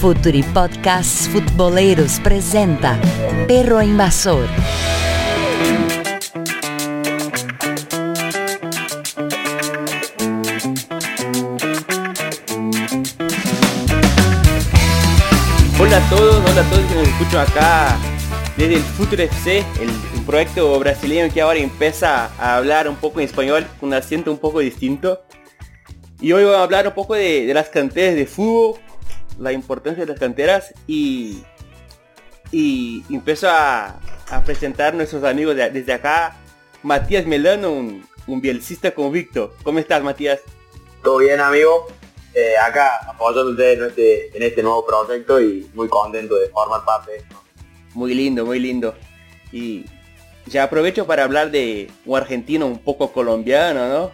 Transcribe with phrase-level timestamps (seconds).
[0.00, 2.98] Futuri Podcasts Futboleros presenta
[3.46, 4.46] Perro Invasor.
[15.78, 17.98] Hola a todos, hola a todos que nos escuchan acá
[18.56, 23.20] desde el Futuro FC, el, un proyecto brasileño que ahora empieza a hablar un poco
[23.20, 25.20] en español con un acento un poco distinto.
[26.22, 28.80] Y hoy vamos a hablar un poco de, las canteras de fútbol,
[29.40, 31.42] la importancia de las canteras y,
[32.52, 33.98] y empiezo a,
[34.30, 36.36] a presentar a nuestros amigos de- desde acá.
[36.82, 39.54] Matías Melano, un, un bielcista convicto.
[39.62, 40.40] ¿Cómo estás, Matías?
[41.02, 41.88] Todo bien, amigo.
[42.34, 47.10] Eh, acá apoyándote en este, en este nuevo proyecto y muy contento de formar parte
[47.12, 47.42] de esto.
[47.94, 48.94] Muy lindo, muy lindo.
[49.52, 49.84] Y
[50.46, 54.12] ya aprovecho para hablar de un argentino un poco colombiano, ¿no?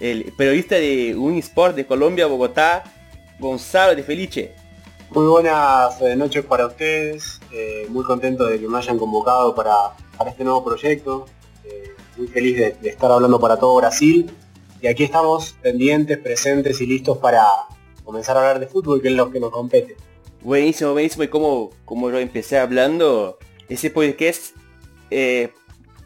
[0.00, 2.82] El periodista de Unisport de Colombia, Bogotá,
[3.38, 4.54] Gonzalo de Felice.
[5.14, 9.72] Muy buenas eh, noches para ustedes, eh, muy contento de que me hayan convocado para,
[10.18, 11.26] para este nuevo proyecto,
[11.62, 14.28] eh, muy feliz de, estar hablando para todo Brasil
[14.82, 17.46] y aquí estamos pendientes, presentes y listos para
[18.04, 19.96] comenzar a hablar de fútbol, que es lo que nos compete.
[20.42, 21.22] Buenísimo, buenísimo.
[21.22, 24.56] Y como, como yo empecé hablando, ese podcast,
[25.12, 25.52] eh,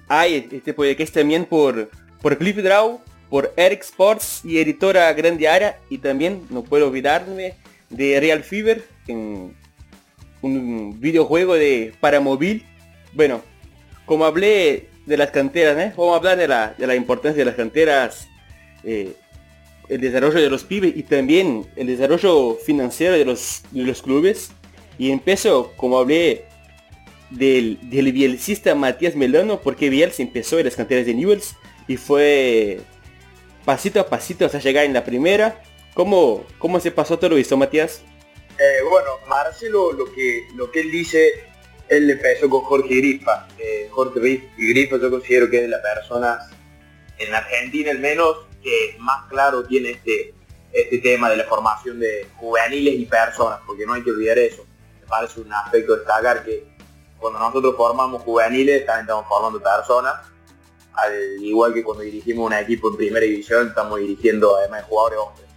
[0.06, 1.88] hay este podcast también por,
[2.20, 3.00] por Cliff Draw,
[3.30, 5.80] por Eric Sports y editora Grande Área.
[5.88, 7.56] Y también no puedo olvidarme
[7.90, 9.54] de Real Fever, en
[10.42, 12.64] un videojuego de para móvil.
[13.12, 13.42] Bueno,
[14.06, 15.92] como hablé de las canteras, ¿eh?
[15.96, 18.28] vamos a hablar de la, de la importancia de las canteras,
[18.84, 19.12] eh,
[19.88, 24.50] el desarrollo de los pibes y también el desarrollo financiero de los, de los clubes.
[24.98, 26.44] Y empezó, como hablé,
[27.30, 32.80] del, del bielcista Matías Melano, porque Bielsa empezó en las canteras de Newells y fue
[33.64, 35.62] pasito a pasito hasta llegar en la primera.
[35.98, 38.04] ¿Cómo, cómo se pasó todo esto, Matías?
[38.56, 41.44] Eh, bueno, Marcelo lo que, lo que él dice,
[41.88, 43.48] él empezó con Jorge Grifa.
[43.58, 46.52] Eh, Jorge Grifa yo considero que es de las personas,
[47.18, 50.34] en Argentina al menos, que más claro tiene este,
[50.72, 54.64] este tema de la formación de juveniles y personas, porque no hay que olvidar eso.
[55.00, 56.64] Me parece un aspecto destacar que
[57.18, 60.14] cuando nosotros formamos juveniles también estamos formando personas,
[60.92, 65.18] al igual que cuando dirigimos un equipo en primera división estamos dirigiendo además de jugadores
[65.18, 65.47] hombres.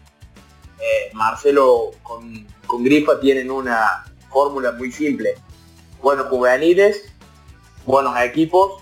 [1.13, 5.35] Marcelo con, con Grifa tienen una fórmula muy simple.
[6.01, 7.03] Buenos juveniles,
[7.85, 8.81] buenos equipos,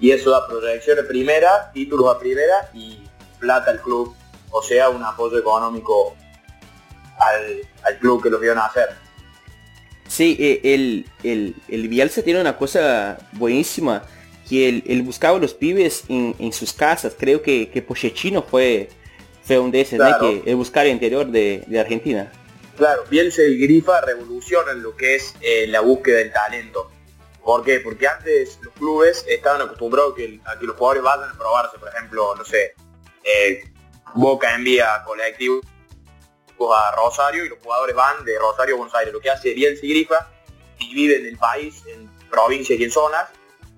[0.00, 2.98] y eso da proyección primera, títulos a primera y
[3.38, 4.14] plata al club,
[4.50, 6.14] o sea, un apoyo económico
[7.18, 8.88] al, al club que los vio nacer.
[10.06, 14.04] Sí, eh, el, el, el Bielsa tiene una cosa buenísima,
[14.48, 17.14] que él, buscaba los pibes en, en sus casas.
[17.18, 18.88] Creo que, que Pochettino fue,
[19.48, 20.04] fue un ¿no?
[20.04, 20.20] Claro.
[20.20, 22.30] que el buscar el interior de, de Argentina.
[22.76, 26.90] Claro, Bielsa y Grifa revolucionan lo que es eh, la búsqueda del talento.
[27.42, 27.80] ¿Por qué?
[27.80, 31.78] Porque antes los clubes estaban acostumbrados que- a que los jugadores vayan a probarse.
[31.78, 32.74] Por ejemplo, no sé,
[33.24, 33.64] eh,
[34.14, 35.64] Boca envía colectivos
[36.60, 39.14] a Rosario y los jugadores van de Rosario a Buenos Aires.
[39.14, 40.28] Lo que hace Bielsa y Grifa,
[40.78, 43.28] dividen el país en provincias y en zonas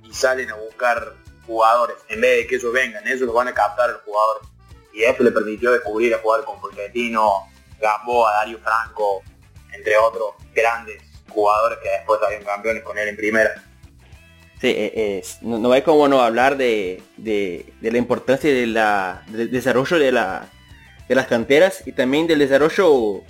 [0.02, 1.14] y salen a buscar
[1.46, 1.96] jugadores.
[2.08, 4.48] En vez de que ellos vengan, ellos los van a captar a los jugadores.
[4.92, 7.46] Y eso le permitió descubrir a jugar con Pochettino,
[7.80, 9.22] Gamboa, Dario Franco,
[9.72, 13.50] entre otros grandes jugadores que después salieron campeones con él en primera.
[14.60, 18.74] Sí, eh, es- no, no hay como no hablar de, de- la importancia del
[19.50, 20.48] desarrollo de, la,
[21.08, 23.22] de las canteras y también del desarrollo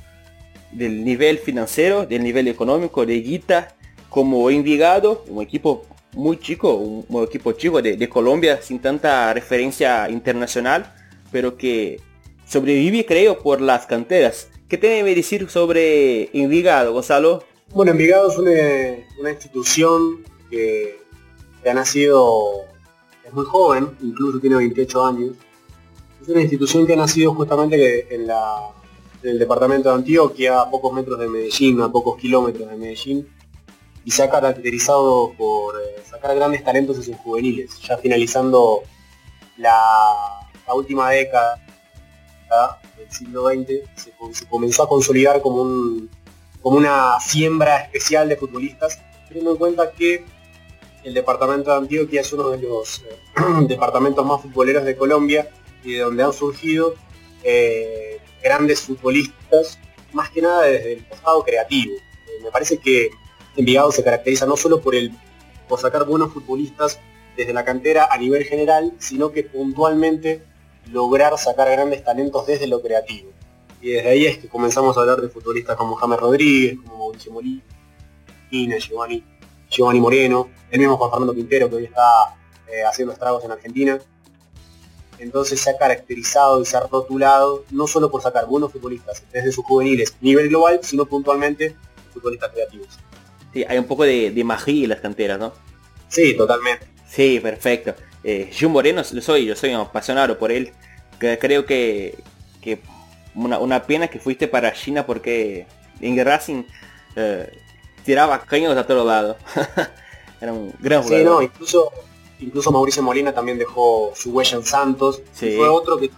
[0.72, 3.74] del nivel financiero, del nivel económico de Guita,
[4.08, 10.92] como Envigado, un equipo muy chico, un, equipo chico de Colombia sin tanta referencia internacional,
[11.30, 12.00] pero que
[12.46, 14.48] sobrevive creo por las canteras.
[14.68, 17.44] ¿Qué tiene que decir sobre Envigado, Gonzalo?
[17.72, 18.52] Bueno, Envigado es una,
[19.20, 20.98] una institución que,
[21.68, 22.64] ha nacido,
[23.24, 25.36] es muy joven, incluso tiene 28 años.
[26.22, 28.70] Es una institución que ha nacido justamente en, la,
[29.22, 33.28] en el departamento de Antioquia, a pocos metros de Medellín, a pocos kilómetros de Medellín,
[34.04, 38.82] y se ha caracterizado por eh, sacar grandes talentos en sus juveniles, ya finalizando
[39.56, 40.39] la,
[40.70, 41.60] la última década
[42.96, 46.08] del siglo XX, se, comenzó a consolidar como un,
[46.62, 50.24] como una siembra especial de futbolistas, teniendo en cuenta que
[51.02, 53.18] el departamento de Antioquia es uno de los eh,
[53.68, 55.50] departamentos más futboleros de Colombia
[55.82, 56.94] y de donde han surgido
[57.42, 59.78] eh, grandes futbolistas,
[60.12, 61.94] más que nada desde el costado creativo.
[61.94, 63.10] Eh, me parece que
[63.56, 65.10] Envigado se caracteriza no solo por el
[65.68, 67.00] por sacar buenos futbolistas
[67.36, 70.42] desde la cantera a nivel general, sino que puntualmente
[70.86, 73.30] lograr sacar grandes talentos desde lo creativo.
[73.80, 77.32] Y desde ahí es que comenzamos a hablar de futbolistas como James Rodríguez, como Mauricio
[77.32, 79.24] Molina, Giovanni,
[79.70, 82.36] Giovanni Moreno, el mismo Juan Fernando Quintero que hoy está
[82.70, 83.98] eh, haciendo estragos en Argentina.
[85.18, 89.52] Entonces se ha caracterizado y se ha rotulado no solo por sacar buenos futbolistas desde
[89.52, 91.76] sus juveniles nivel global, sino puntualmente
[92.12, 92.88] futbolistas creativos.
[93.52, 95.52] Sí, hay un poco de, magia en las canteras, ¿no?
[96.08, 96.86] Sí, totalmente.
[97.08, 97.94] Sí, perfecto.
[98.22, 100.72] Eh, Moreno lo soy, yo soy apasionado por él.
[101.18, 102.16] Creo que,
[102.60, 102.80] que
[103.34, 105.66] una, pena que fuiste para China porque
[106.00, 106.64] en Racing
[107.16, 107.50] eh,
[108.04, 109.36] tiraba caños a todos lados.
[110.40, 111.20] Era un gran jugador.
[111.20, 111.92] Sí, no, incluso,
[112.38, 115.22] incluso Mauricio Molina también dejó su huella en Santos.
[115.34, 116.10] Fue otro que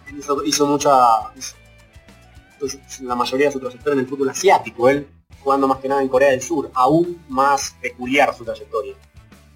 [0.45, 0.93] hizo, mucha...
[3.01, 4.89] la mayoría de su trayectoria en el fútbol asiático.
[4.89, 5.07] Él
[5.43, 6.71] jugando más que nada en Corea del Sur.
[6.75, 8.95] Aún más peculiar su trayectoria.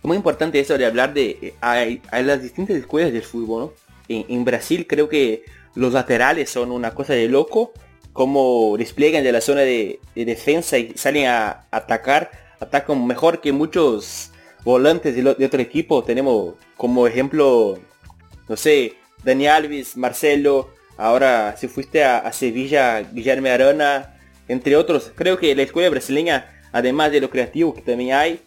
[0.07, 3.73] Muy importante eso de hablar de hay, las distintas escuelas del fútbol, ¿no?
[4.09, 5.43] en Brasil creo que
[5.75, 7.73] los laterales son una cosa de loco,
[8.13, 12.31] como despliegan de la zona de, defensa y salen a atacar,
[12.61, 14.31] atacan mejor que muchos
[14.63, 16.05] volantes de, otro equipo.
[16.05, 17.77] Tenemos como ejemplo,
[18.49, 18.95] no sé,
[19.25, 24.17] Dani Alves, Marcelo, ahora si fuiste a, Sevilla, Guillermo Arana,
[24.47, 25.11] entre otros.
[25.17, 28.41] Creo que la escuela brasileña, además de lo creativo que también hay,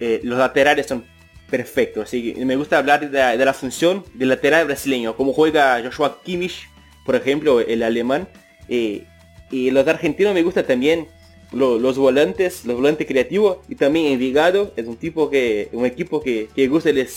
[0.00, 1.04] eh, los laterales son
[1.50, 2.02] perfecto.
[2.02, 6.68] Así que me gusta hablar de la, función del lateral brasileño, como juega Joshua Kimmich,
[7.04, 8.28] por ejemplo, el alemán.
[8.68, 9.04] Eh,
[9.50, 11.08] y los argentinos me gusta también
[11.52, 16.48] los volantes, los volantes creativos y también Envigado es un tipo que, un equipo que,
[16.54, 17.08] que gusta de,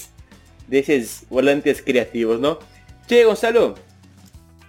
[0.67, 2.59] de esos volantes creativos, ¿no?
[3.07, 3.75] Che, Gonzalo,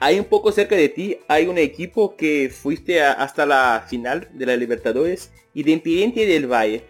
[0.01, 4.47] hay un poco cerca de ti, hay un equipo que fuiste hasta la final de
[4.47, 6.85] la Libertadores, Independiente del Valle.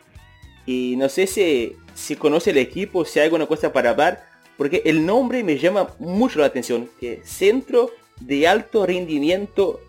[0.68, 4.22] Y no sé si si conoce el equipo, si hay alguna cosa para hablar,
[4.58, 9.80] porque el nombre me llama mucho la atención, que Centro de Alto Rendimiento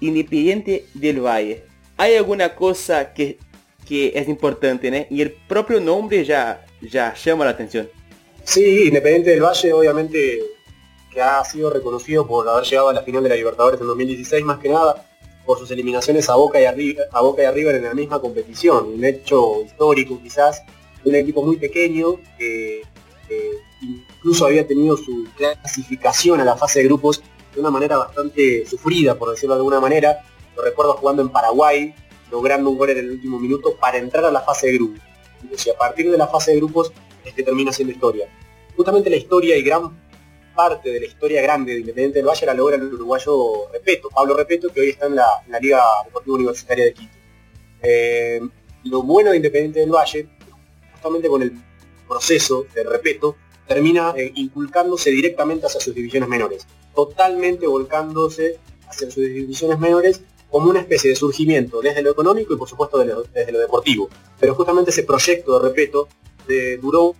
[0.00, 1.62] Independiente del Valle.
[1.96, 3.38] Hay alguna cosa que,
[3.86, 5.06] que es importante, ¿no?
[5.08, 7.88] Y el propio nombre ya, ya llama la atención.
[8.42, 10.40] Sí, Independiente del Valle obviamente
[11.12, 14.44] que ha sido reconocido por haber llegado a la final de la Libertadores en 2016
[14.44, 15.06] más que nada
[15.46, 20.62] por sus eliminaciones a Boca y a, en la misma competición, un hecho histórico quizás
[21.04, 22.82] un equipo muy pequeño que
[23.82, 27.22] incluso había tenido su clasificación a la fase de grupos
[27.54, 30.22] de una manera bastante sufrida, por decirlo de alguna manera.
[30.56, 31.94] Lo recuerdo jugando en Paraguay,
[32.30, 35.00] logrando un gol en el último minuto para entrar a la fase de grupos.
[35.42, 36.92] Y a partir de la fase de grupos
[37.24, 38.28] es que termina siendo historia.
[38.76, 40.03] Justamente la historia y gran
[40.54, 44.36] parte de la historia grande de Independiente del Valle la logra el uruguayo Repeto, Pablo
[44.36, 45.26] Repeto, que hoy está en la,
[45.60, 47.14] Liga Deportiva Universitaria de Quito.
[47.82, 48.40] Eh,
[48.84, 50.28] lo bueno de Independiente del Valle
[51.28, 51.52] con el
[52.08, 53.36] proceso de repeto,
[53.66, 58.58] termina eh, inculcándose directamente hacia sus divisiones menores, totalmente volcándose
[58.88, 62.98] hacia sus divisiones menores como una especie de surgimiento desde lo económico y por supuesto
[62.98, 64.08] desde lo deportivo.
[64.38, 66.08] Pero justamente ese proyecto de repeto
[66.46, 67.14] de, duró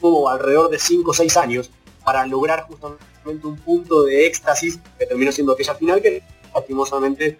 [0.00, 1.70] como alrededor de 5 o 6 años
[2.08, 6.22] para lograr justamente un punto de éxtasis que terminó siendo aquella final que
[6.54, 7.36] lastimosamente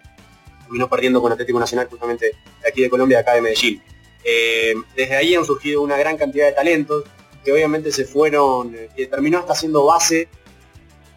[0.61, 3.81] terminó perdiendo con Atlético Nacional justamente de aquí de Colombia, acá de Medellín.
[4.23, 7.03] Eh, desde ahí han surgido una gran cantidad de talentos
[7.43, 10.27] que obviamente se fueron, que terminó hasta siendo base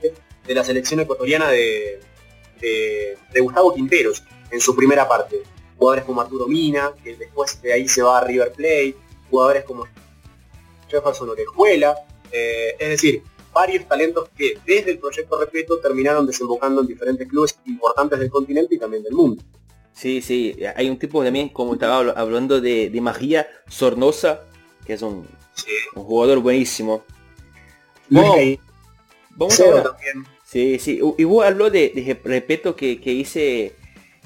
[0.00, 2.00] de la selección ecuatoriana de,
[3.38, 5.42] Gustavo Quinteros en su primera parte.
[5.76, 8.96] Jugadores como Arturo Mina, que después de ahí se va a River Plate,
[9.28, 9.86] jugadores como
[10.88, 11.94] Jefferson Orejuela,
[12.32, 17.58] eh, es decir, varios talentos que desde el proyecto Respeto terminaron desembocando en diferentes clubes
[17.66, 19.42] importantes del continente y también del mundo.
[19.92, 24.44] Sí, sí, hay un tipo también, como estaba hablando de, de magia, Sornosa,
[24.86, 25.26] que es un,
[25.94, 27.04] jugador buenísimo.
[28.08, 30.26] vamos a también.
[30.44, 33.74] Sí, sí, y vos habló de, de respeto que, que hice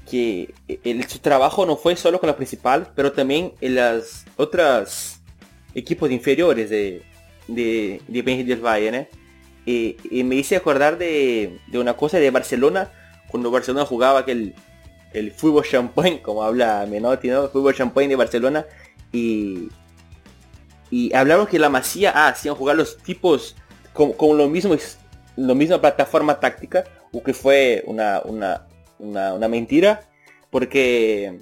[0.09, 0.54] que
[0.85, 5.21] el, su trabajo no fue solo con la principal, pero también en las otras
[5.75, 7.02] equipos inferiores de,
[7.48, 9.08] de, de Valle,
[9.64, 12.90] Y, y, me hice acordar de, de, una cosa de Barcelona,
[13.28, 14.54] cuando Barcelona jugaba aquel
[15.12, 17.48] el fútbol champagne, como habla Menotti, ¿no?
[17.48, 18.66] fútbol champagne de Barcelona.
[19.12, 19.68] Y,
[20.90, 23.56] y hablaron que la Masía, ah, hacían jugar los tipos
[23.92, 24.76] con, con lo mismo,
[25.36, 28.66] lo misma plataforma táctica, o que fue una, una,
[28.98, 30.02] una, mentira,
[30.50, 31.40] porque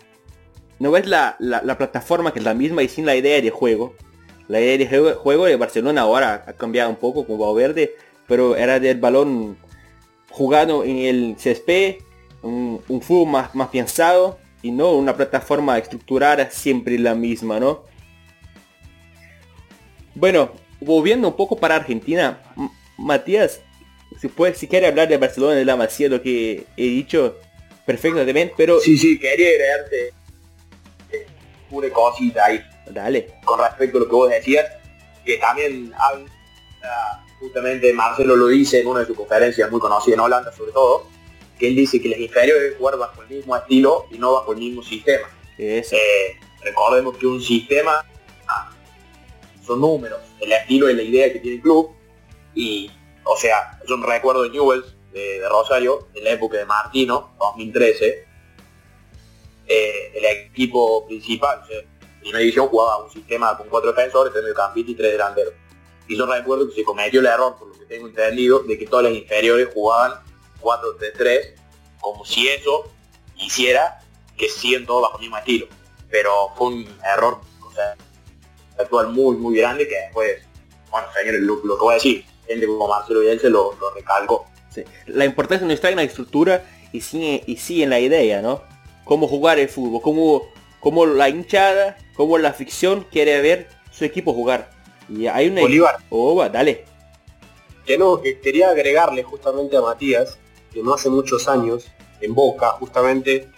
[0.79, 3.95] no es la, la, plataforma que es la misma y sin la idea de juego.
[4.49, 7.95] La idea de juego, de Barcelona ahora ha cambiado un poco con Verde,
[8.27, 9.57] pero era del balón
[10.31, 11.97] jugado en el césped
[12.43, 17.85] un, fútbol más, más pensado y no una plataforma estructurada siempre la misma, ¿no?
[20.15, 22.41] Bueno, volviendo un poco para Argentina,
[22.99, 23.61] Matías,
[24.21, 27.37] si puede, si quiere hablar de Barcelona de la Masía, lo que he dicho,
[27.85, 28.81] Perfecto también, pero...
[28.81, 30.13] Sí, sí, quería agregarte
[31.71, 32.65] una cosita ahí.
[32.91, 33.35] Dale.
[33.45, 34.67] Con respecto a lo que vos decías,
[35.25, 36.27] que también habla,
[37.41, 41.07] justamente Marcelo lo dice en una de sus conferencias muy conocida en Holanda sobre todo,
[41.59, 44.53] que él dice que las inferiores deben jugar bajo el mismo estilo y no bajo
[44.53, 45.29] el mismo sistema.
[45.57, 45.97] Eso.
[45.97, 48.05] Eh, recordemos que un sistema
[48.49, 48.71] ah,
[49.65, 51.91] son números, el estilo y la idea que tiene el club
[52.55, 52.91] y,
[53.25, 57.35] o sea, yo me recuerdo de Newells, de, de Rosario, en la época de Martino,
[57.39, 58.27] 2013,
[59.67, 61.79] eh, el equipo principal, o sea,
[62.21, 65.55] primera división jugaba un sistema con cuatro defensores, tres mediocampistas y tres delanteros.
[66.09, 68.87] Y yo recuerdo que se cometió el error, por lo que tengo entendido, de que
[68.87, 70.13] todas las inferiores jugaban
[70.61, 71.55] 4-3-3,
[72.01, 72.91] como si eso
[73.37, 74.01] hiciera
[74.37, 75.67] que siguen bajo el mismo estilo.
[76.11, 77.97] Pero fue un error, o sea,
[78.79, 80.43] actual muy, muy grande que después,
[80.91, 84.47] bueno, señores, lo, que voy a decir, gente como Marcelo Bielsa lo, lo recalcó.
[84.71, 84.85] Sí.
[85.07, 88.63] La importancia no está en la estructura y sí, y sí en la idea, ¿no?
[89.05, 90.43] Cómo jugar el fútbol, cómo,
[90.81, 94.71] cómo la hinchada, cómo la ficción quiere ver su equipo jugar.
[95.09, 95.61] Y hay una...
[95.61, 95.97] Bolívar.
[96.11, 96.85] Oh, va, dale.
[97.85, 100.39] Que no, que quería agregarle justamente a Matías,
[100.73, 101.87] que no hace muchos años,
[102.21, 103.49] en Boca, justamente,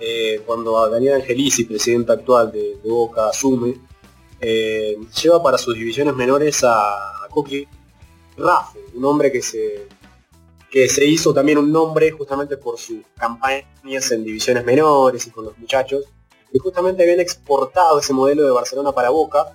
[0.00, 3.74] eh, cuando Daniel Angelici, presidente actual de, de Boca, asume,
[4.40, 7.66] eh, lleva para sus divisiones menores a, a Coqui
[8.36, 9.86] Raffo, un hombre que se,
[10.70, 15.46] que se hizo también un nombre justamente por sus campañas en divisiones menores y con
[15.46, 16.04] los muchachos,
[16.52, 19.54] que justamente habían exportado ese modelo de Barcelona para Boca.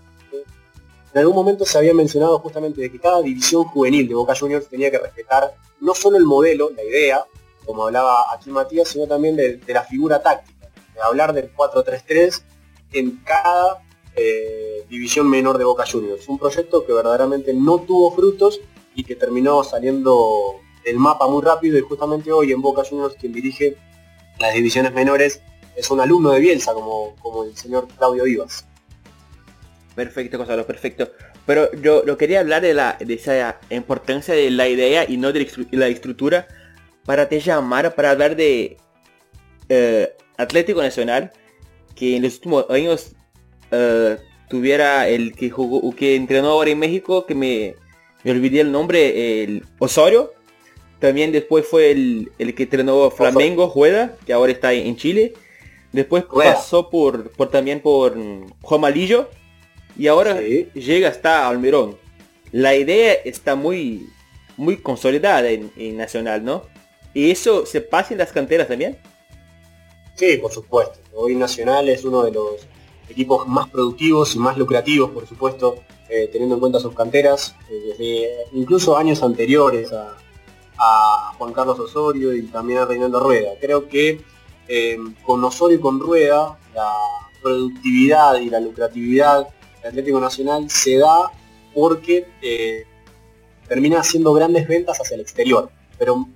[1.13, 4.67] En algún momento se había mencionado justamente de que cada división juvenil de Boca Juniors
[4.67, 7.23] tenía que respetar no solo el modelo, la idea,
[7.65, 12.41] como hablaba aquí Matías, sino también de, de la figura táctica, de hablar del 4-3-3
[12.93, 13.83] en cada
[14.15, 16.27] eh, división menor de Boca Juniors.
[16.27, 18.59] Un proyecto que verdaderamente no tuvo frutos
[18.95, 23.33] y que terminó saliendo del mapa muy rápido y justamente hoy en Boca Juniors quien
[23.33, 23.77] dirige
[24.39, 25.41] las divisiones menores
[25.75, 28.65] es un alumno de Bielsa como, como el señor Claudio Vivas.
[29.95, 31.11] Perfecto, Gonzalo, perfecto.
[31.45, 35.31] Pero yo lo quería hablar de, la, de esa importancia de la idea y no
[35.31, 36.47] de la estructura
[37.05, 38.77] para te llamar para hablar de
[39.69, 41.31] eh, Atlético Nacional
[41.95, 43.13] que en los últimos años
[43.71, 44.17] eh,
[44.49, 47.75] tuviera el que jugó que entrenó ahora en México que me,
[48.23, 50.33] me olvidé el nombre el Osorio
[51.03, 55.33] también después fue el, el que entrenó Flamengo Juega que ahora está en Chile
[55.91, 58.15] después pasó por, por también por
[58.61, 59.27] Juan Malillo
[59.99, 60.69] y ahora Sí.
[60.73, 61.97] llega hasta Almirón.
[62.53, 64.07] La idea está muy
[64.55, 66.63] muy consolidada en, en Nacional, ¿no?
[67.13, 68.97] Y eso se pasa en las canteras también.
[70.15, 70.99] Sí, por supuesto.
[71.13, 72.65] Hoy Nacional es uno de los
[73.09, 75.75] equipos más productivos y más lucrativos, por supuesto,
[76.09, 80.15] eh, teniendo en cuenta sus canteras, eh, desde incluso años anteriores a,
[80.77, 83.51] a Juan Carlos Osorio y también a Reinaldo Rueda.
[83.59, 84.21] Creo que
[84.67, 86.93] eh, con Osorio y con Rueda la
[87.41, 89.47] productividad y la lucratividad
[89.81, 91.31] del Atlético Nacional se da
[91.73, 92.85] porque eh,
[93.67, 95.69] termina haciendo grandes ventas hacia el exterior.
[95.97, 96.27] Pero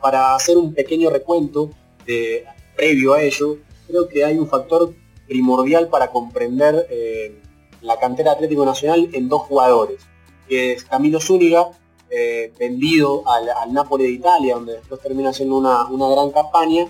[0.00, 1.70] para hacer un pequeño recuento
[2.06, 2.44] de,
[2.76, 3.56] previo a ello,
[3.88, 4.94] creo que hay un factor
[5.26, 7.40] primordial para comprender eh,
[7.80, 10.06] la cantera Atlético Nacional en dos jugadores,
[10.48, 11.70] que es Camilo Zúñiga,
[12.10, 16.86] eh, vendido al, al Napoli de Italia, donde después termina haciendo una, gran campaña,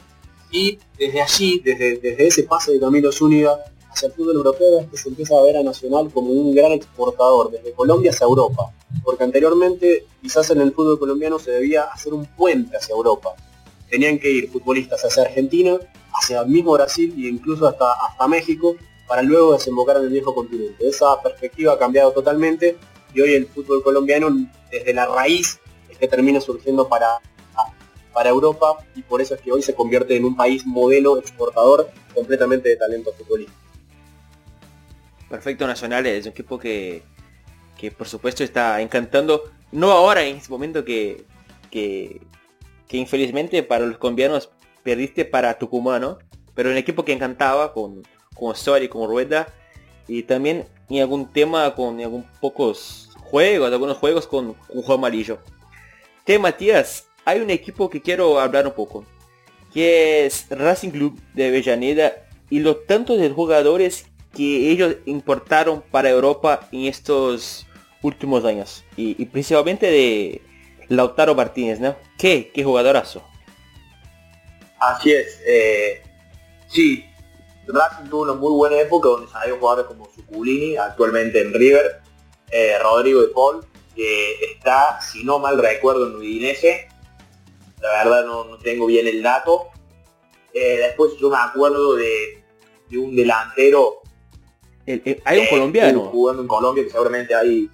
[0.51, 3.59] y desde allí, desde, ese pase de Camilo Zúñiga
[3.91, 6.73] hacia el fútbol europeo, es que se empieza a ver a Nacional como un gran
[6.73, 12.13] exportador, desde Colombia hacia Europa, porque anteriormente quizás en el fútbol colombiano se debía hacer
[12.13, 13.35] un puente hacia Europa.
[13.89, 15.79] Tenían que ir futbolistas hacia Argentina,
[16.13, 18.77] hacia el mismo Brasil e incluso hasta México,
[19.09, 20.87] para luego desembocar en el viejo continente.
[20.87, 22.77] Esa perspectiva ha cambiado totalmente
[23.15, 24.29] y hoy el fútbol colombiano
[24.71, 25.59] desde la raíz
[25.89, 27.21] es que termina surgiendo para,
[28.13, 31.91] para Europa y por eso es que hoy se convierte en un país modelo exportador
[32.15, 33.59] completamente de talento futbolístico.
[35.29, 37.03] Perfecto Nacional es un equipo que,
[37.77, 41.25] que por supuesto está encantando, no ahora en este momento que,
[41.71, 42.21] que,
[42.89, 44.51] que infelizmente para los colombianos
[44.83, 46.19] perdiste para Tucumán, ¿no?
[46.55, 48.03] Pero un equipo que encantaba con,
[48.35, 49.49] con Osorio y con Rueda
[50.09, 55.39] y también en algún tema con algún pocos juegos, algunos juegos con un juego amarillo.
[56.25, 59.05] Te Matías, hay un equipo que quiero hablar un poco,
[59.73, 62.13] que es Racing Club de Avellaneda
[62.51, 67.67] y los tantos de jugadores que ellos importaron para Europa en estos
[68.03, 70.43] últimos años y, y principalmente de
[70.89, 71.97] Lautaro Martínez, ¿no?
[72.19, 72.51] ¿Qué?
[72.55, 73.25] ¿Qué jugadorazo?
[74.79, 75.41] Así es.
[75.47, 76.03] Eh,
[76.69, 77.05] sí,
[77.69, 82.01] Racing tuvo una muy buena época donde salieron jugadores como Suculini, actualmente en River,
[82.51, 86.89] eh, Rodrigo de Paul, que está, si no mal recuerdo, en Udinese.
[87.81, 89.67] La verdad no, no tengo bien el dato.
[90.55, 92.43] Eh, después yo me acuerdo de,
[92.89, 94.01] de un delantero.
[94.87, 96.01] El- el- hay un eh, colombiano.
[96.11, 97.69] Jugando en Colombia, que seguramente ahí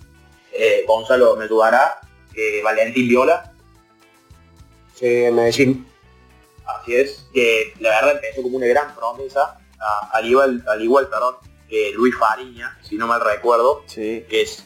[0.53, 2.01] eh, Gonzalo me ayudará.
[2.35, 3.53] eh, Valentín Viola,
[4.95, 5.87] Sí, en Medellín.
[6.67, 7.27] así es.
[7.33, 9.59] Que la verdad empezó como una gran promesa.
[9.83, 11.37] A- al igual, al igual perdón,
[11.69, 14.25] que Luis Fariña, si no mal recuerdo, Sí.
[14.29, 14.65] que es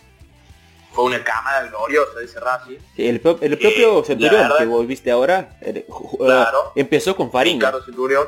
[0.93, 2.79] fue una cámara gloriosa de ese Racing.
[2.97, 5.87] Sí, el, pro- el propio la Centurión que vos viste ahora eh, eh,
[6.19, 6.73] Claro.
[6.75, 7.59] empezó con Fariña.
[7.67, 8.27] Ricardo Centurión.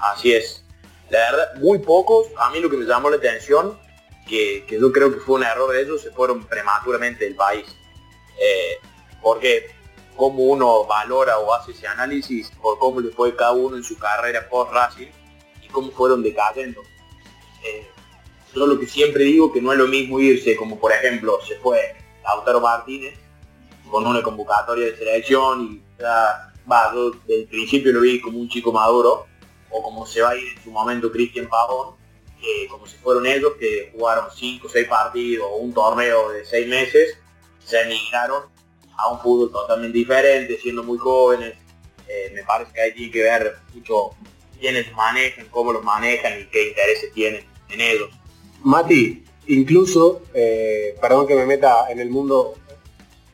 [0.00, 0.64] Así es.
[1.10, 2.28] La verdad, muy pocos.
[2.38, 3.76] A mí lo que me llamó la atención,
[4.28, 7.66] que, que yo creo que fue un error de ellos, se fueron prematuramente del país.
[8.40, 8.78] Eh,
[9.20, 9.74] porque
[10.16, 13.98] como uno valora o hace ese análisis por cómo le fue cada uno en su
[13.98, 15.08] carrera post Racing
[15.70, 16.82] cómo fueron decayendo.
[17.64, 17.86] Eh,
[18.54, 21.56] yo lo que siempre digo que no es lo mismo irse, como por ejemplo se
[21.56, 21.94] fue
[22.24, 23.14] Lautaro Martínez
[23.90, 28.48] con una convocatoria de selección y ya, va, yo del principio lo vi como un
[28.48, 29.26] chico maduro,
[29.70, 31.96] o como se va a ir en su momento Cristian Pavón,
[32.40, 36.44] que como si fueron ellos que jugaron 5 o 6 partidos o un torneo de
[36.44, 37.18] 6 meses,
[37.64, 38.44] se emigraron
[38.96, 41.54] a un fútbol totalmente diferente, siendo muy jóvenes.
[42.08, 44.10] Eh, me parece que ahí tiene que ver mucho
[44.58, 48.10] quiénes manejan, cómo los manejan y qué intereses tienen en ellos.
[48.62, 52.54] Mati, incluso, eh, perdón que me meta en el mundo,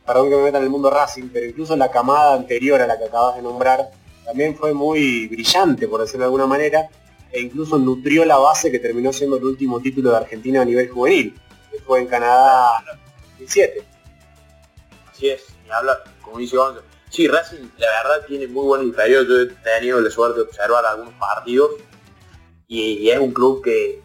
[0.07, 2.99] perdón que me meta en el mundo Racing, pero incluso la camada anterior a la
[2.99, 3.91] que acabas de nombrar
[4.25, 6.89] también fue muy brillante, por decirlo de alguna manera,
[7.31, 10.89] e incluso nutrió la base que terminó siendo el último título de Argentina a nivel
[10.89, 11.35] juvenil,
[11.71, 12.85] que fue en Canadá
[13.39, 13.83] 2007.
[15.11, 16.83] Así es, ni hablar, como dice Gonzo.
[17.15, 20.85] Sí, Racing la verdad tiene muy buen inferior, yo he tenido la suerte de observar
[20.85, 21.71] algunos partidos
[22.67, 24.03] y, es un club que,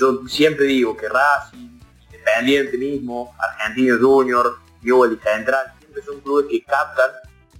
[0.00, 6.46] yo siempre digo que Racing, Independiente mismo, Argentino Junior, Newell y Central, siempre son clubes
[6.50, 7.12] que captan,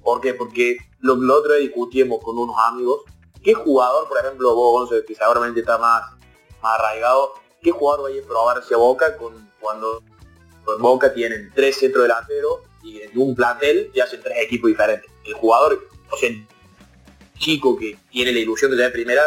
[0.03, 0.35] ¿por qué?
[0.35, 3.03] Porque lo, otro discutimos con unos amigos,
[3.41, 6.11] ¿qué jugador, por ejemplo, vos que seguramente está más,
[6.61, 10.03] más arraigado, qué jugador vaya a probar hacia Boca con, cuando
[10.77, 15.11] en Boca tienen tres centrodelanteros y en un plantel ya hacen tres equipos diferentes.
[15.25, 16.47] El jugador, o sea, el
[17.39, 19.23] chico que tiene la ilusión de ser primera,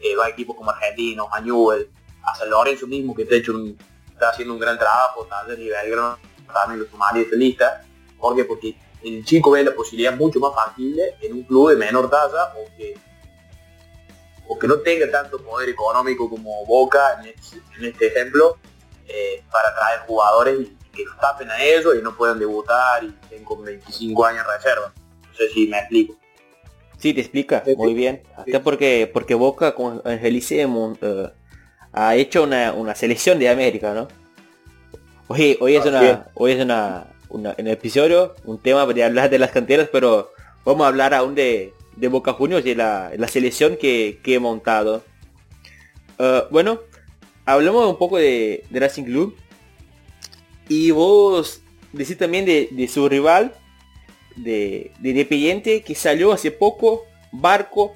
[0.00, 1.90] eh, va a equipos como Argentinos, a Newell,
[2.22, 3.76] a San Lorenzo mismo, que está, hecho un-
[4.12, 6.18] está haciendo un gran trabajo, también y Belgrano
[6.52, 7.84] también lo sumaría a esa lista.
[8.18, 8.44] ¿Por qué?
[8.44, 12.52] Porque el chico ve la posibilidad mucho más factible en un club de menor talla
[12.54, 12.98] o que,
[14.46, 18.58] o que no tenga tanto poder económico como Boca en este, este ejemplo,
[19.06, 23.44] eh, para traer jugadores que los tapen a ellos y no puedan debutar y estén
[23.44, 24.92] con 25 años de reserva.
[25.28, 26.16] No sé si me explico.
[26.98, 28.22] Sí, te explica Sí, muy bien.
[28.24, 28.30] Sí.
[28.36, 31.28] Hasta porque porque Boca con Angelice eh,
[31.92, 34.08] ha hecho una, una selección de América, ¿no?
[35.28, 39.30] Hoy, hoy es una hoy es una, una- en el episodio un tema para hablar
[39.30, 40.32] de las canteras, pero
[40.64, 44.38] vamos a hablar aún de, de Boca Juniors y la, la selección que, que he
[44.40, 45.02] montado.
[46.18, 46.80] Eh, bueno,
[47.46, 49.36] hablamos un poco de, de Racing Club.
[50.70, 51.60] Y vos
[51.92, 53.52] decís también de, de su rival,
[54.36, 57.94] de, de Independiente, que salió hace poco, Barco,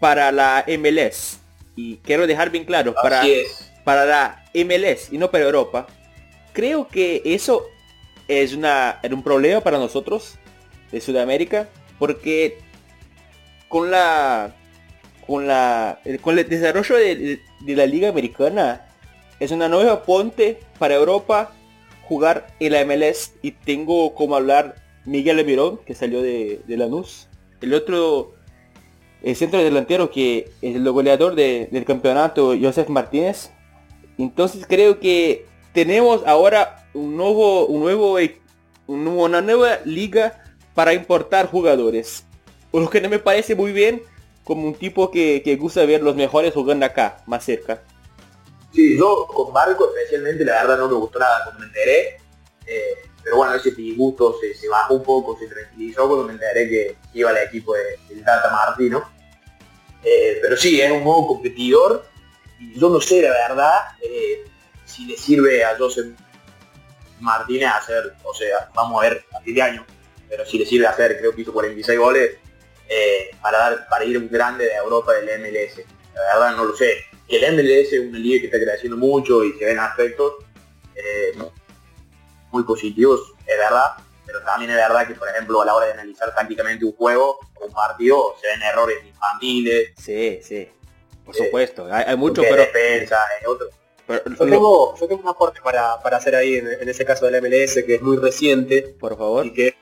[0.00, 1.40] para la MLS.
[1.74, 3.72] Y quiero dejar bien claro, para, es.
[3.84, 5.86] para la MLS y no para Europa.
[6.52, 7.66] Creo que eso
[8.28, 10.38] es una, era un problema para nosotros
[10.92, 12.58] de Sudamérica, porque
[13.68, 14.54] con la
[15.26, 18.86] con la con el desarrollo de, de- de la liga americana
[19.40, 21.54] es una nueva ponte para Europa
[22.12, 24.74] jugar en la MLS y tengo como hablar
[25.06, 27.26] Miguel Almirón que salió de, de Lanús.
[27.62, 28.34] El otro
[29.22, 33.50] el centro delantero que es el goleador de- del campeonato Joseph Martínez.
[34.18, 38.38] Entonces creo que tenemos ahora un nuevo un nuevo e-
[38.86, 40.42] una nueva liga
[40.74, 42.26] para importar jugadores.
[42.74, 44.02] Lo que no me parece muy bien
[44.44, 47.82] como un tipo que gusta ver los mejores jugando acá, más cerca.
[48.72, 52.18] Sí, yo con Barco especialmente la verdad no me gustó nada cuando me enteré.
[52.66, 56.68] eh, pero bueno, ese disgusto se, se bajó un poco, se tranquilizó cuando me enteré
[56.68, 59.08] que iba al equipo de, del Tata Martino.
[60.02, 62.04] Eh, pero sí, es un nuevo competidor.
[62.58, 64.44] Y yo no sé, la verdad, eh,
[64.84, 66.16] si le sirve a Joseph
[67.20, 69.86] Martínez hacer, o sea, vamos a ver a fin de año,
[70.28, 72.38] pero si le sirve hacer, creo que hizo 46 goles,
[73.40, 75.78] para, dar, para ir un grande de Europa del MLS.
[76.14, 77.04] La verdad no lo sé.
[77.32, 80.34] Que el MLS es una liga que está creciendo mucho y se ven aspectos
[80.94, 81.32] eh,
[82.50, 83.92] muy positivos, es verdad,
[84.26, 87.38] pero también es verdad que, por ejemplo, a la hora de analizar tácticamente un juego
[87.58, 90.68] o un partido, se ven errores infantiles, Sí, sí.
[91.24, 91.44] Por Sí.
[91.44, 91.86] supuesto.
[91.90, 93.68] Hay, hay mucho, pero, defensa, eh, otro.
[94.06, 97.24] pero Yo tengo, yo tengo un aporte para, para hacer ahí en, en ese caso
[97.24, 99.46] del MLS que es muy reciente por favor.
[99.46, 99.74] y que es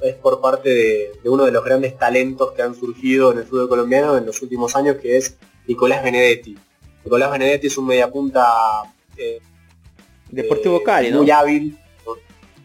[0.00, 3.68] es por parte de, uno de los grandes talentos que han surgido en el fútbol
[3.68, 5.36] colombiano en los últimos años, que es
[5.66, 6.56] Nicolás Benedetti.
[7.04, 8.82] Nicolás Benedetti es un mediapunta
[9.16, 9.40] eh,
[10.30, 11.78] Deportivo Cali, Muy hábil,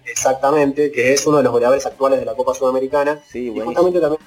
[0.06, 3.22] exactamente, que es uno de los goleadores actuales de la Copa Sudamericana.
[3.30, 4.22] Sí, y justamente también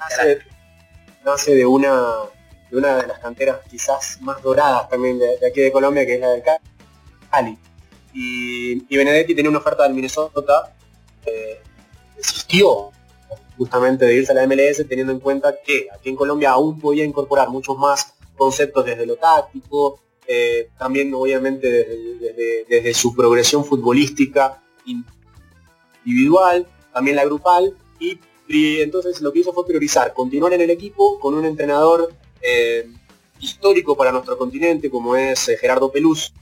[1.25, 1.91] nace, de una
[2.69, 6.19] de una de las canteras quizás más doradas también de, aquí de Colombia, que es
[6.19, 6.43] la del
[7.29, 7.57] Cali.
[8.13, 10.73] Y, y Benedetti tenía una oferta del Minnesota,
[11.25, 11.59] eh,
[12.15, 12.91] desistió
[13.57, 17.03] justamente de irse a la MLS teniendo en cuenta que aquí en Colombia aún podía
[17.03, 21.67] incorporar muchos más conceptos desde lo táctico, eh, también obviamente
[22.67, 24.63] desde, su progresión futbolística
[26.05, 28.19] individual, también la grupal, y,
[28.81, 32.87] entonces lo que hizo fue priorizar, continuar en el equipo con un entrenador eh,
[33.39, 36.33] histórico para nuestro continente como es eh, Gerardo Pelus,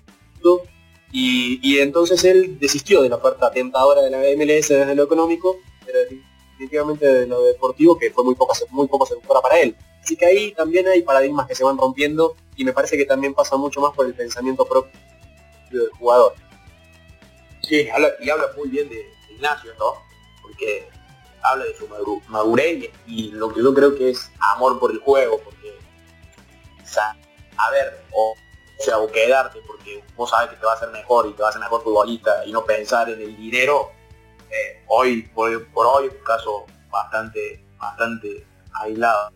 [1.14, 6.00] y, entonces él desistió de la oferta tentadora de la MLS desde lo económico, pero
[6.00, 9.76] definitivamente de lo deportivo, que fue muy poco, muy poco seductora para él.
[10.02, 13.34] Así que ahí también hay paradigmas que se van rompiendo y me parece que también
[13.34, 14.92] pasa mucho más por el pensamiento propio
[15.72, 16.34] del jugador.
[17.62, 17.88] Sí,
[18.20, 19.94] y habla muy bien de Ignacio, ¿no?
[20.42, 20.90] Porque
[21.44, 21.88] habla de su
[22.28, 25.62] madurez y lo que yo creo que es amor por el juego, porque
[27.58, 28.36] a ver, o,
[28.80, 31.48] sea, o quedarte porque vos sabes que te va a hacer mejor y te va
[31.48, 33.92] a hacer mejor futbolista y no pensar en el dinero,
[34.50, 39.32] eh, hoy por, hoy es un caso bastante, bastante aislado.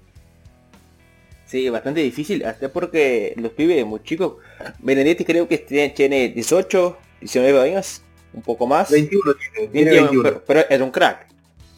[1.46, 4.38] Sí, bastante difícil, hasta porque los pibes muy chicos,
[4.80, 8.02] Benedetti creo que tiene 18, 19 años,
[8.34, 8.90] un poco más.
[8.90, 9.34] 21
[9.72, 11.28] tiene, 21, Pero, es un crack.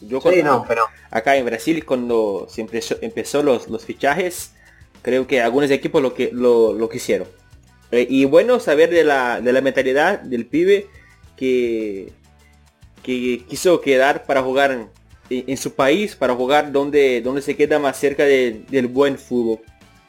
[0.00, 0.84] Yo sí, no, pero...
[1.10, 2.66] Acá en Brasil cuando se
[3.00, 4.52] empezó, los, los fichajes,
[5.02, 7.28] creo que algunos equipos lo que lo, quisieron.
[7.90, 10.86] Eh, y bueno saber de la, de la mentalidad del pibe
[11.36, 12.12] que,
[13.02, 14.88] que quiso quedar para jugar
[15.30, 19.60] en, su país, para jugar donde, donde se queda más cerca del buen fútbol.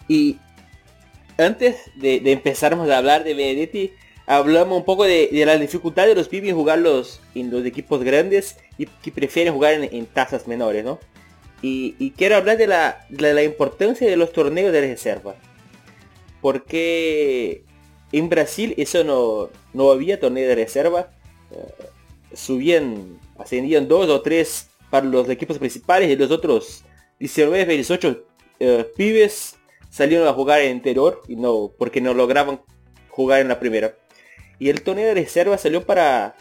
[0.07, 0.37] Y
[1.37, 3.93] antes de, de a hablar de Benedetti,
[4.25, 8.03] hablamos un poco de, la dificultad de los pibes en jugar los, en los equipos
[8.03, 10.99] grandes y que prefieren jugar en, en tasas menores, ¿no?
[11.61, 15.35] Y, quiero hablar de la, la, importancia de los torneos de reserva.
[16.41, 17.63] Porque
[18.11, 21.11] en Brasil eso no, no había torneo de reserva.
[21.51, 21.85] Eh,
[22.33, 26.83] subían, ascendían dos o tres para los equipos principales y los otros
[27.19, 28.25] 19, 18
[28.59, 29.57] uh, pibes
[29.89, 32.61] salieron a jugar en interior y no, porque no lograban
[33.09, 33.95] jugar en la primera.
[34.59, 36.35] Y el torneo de reserva salió para,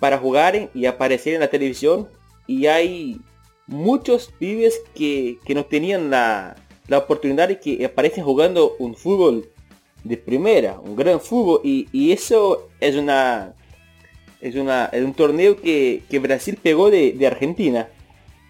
[0.00, 2.08] para jugar y aparecer en la televisión.
[2.46, 3.20] Y hay
[3.66, 6.56] muchos pibes que, no tenían la,
[6.90, 9.48] oportunidad de que aparecen jugando un fútbol
[10.04, 13.54] de primera, un gran fútbol, y, eso es una
[14.44, 14.54] es
[15.04, 17.88] un torneo que, Brasil pegó de, Argentina.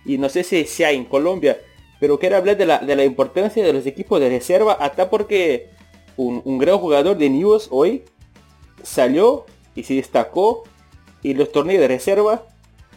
[0.05, 1.59] Y no sé si sea en Colombia,
[2.01, 5.71] pero quiero hablar de la, de la importancia de los equipos de reserva, hasta porque
[6.17, 8.05] un, gran jugador de News hoy
[8.83, 10.65] salió y se destacó
[11.23, 12.47] en los torneos de reserva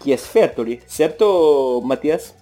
[0.04, 2.36] que es Fertoli, ¿cierto Matías?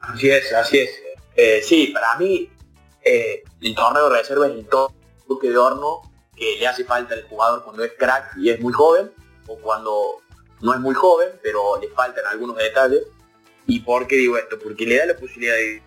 [0.00, 0.90] Así es, así es.
[1.34, 2.48] Eh, sí, para mí
[3.04, 6.02] eh, el torneo de reserva es el toque de horno
[6.36, 9.10] que le hace falta al jugador cuando es crack y es muy joven,
[9.60, 10.22] cuando
[10.60, 13.02] no es muy joven, pero le faltan algunos detalles.
[13.66, 14.58] ¿Y por qué digo esto?
[14.58, 15.82] Porque le da la posibilidad de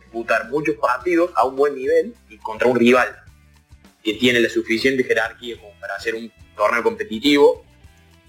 [0.00, 3.16] disputar muchos partidos a un buen nivel y contra un rival
[4.02, 7.64] que tiene la suficiente jerarquía como para hacer un torneo competitivo.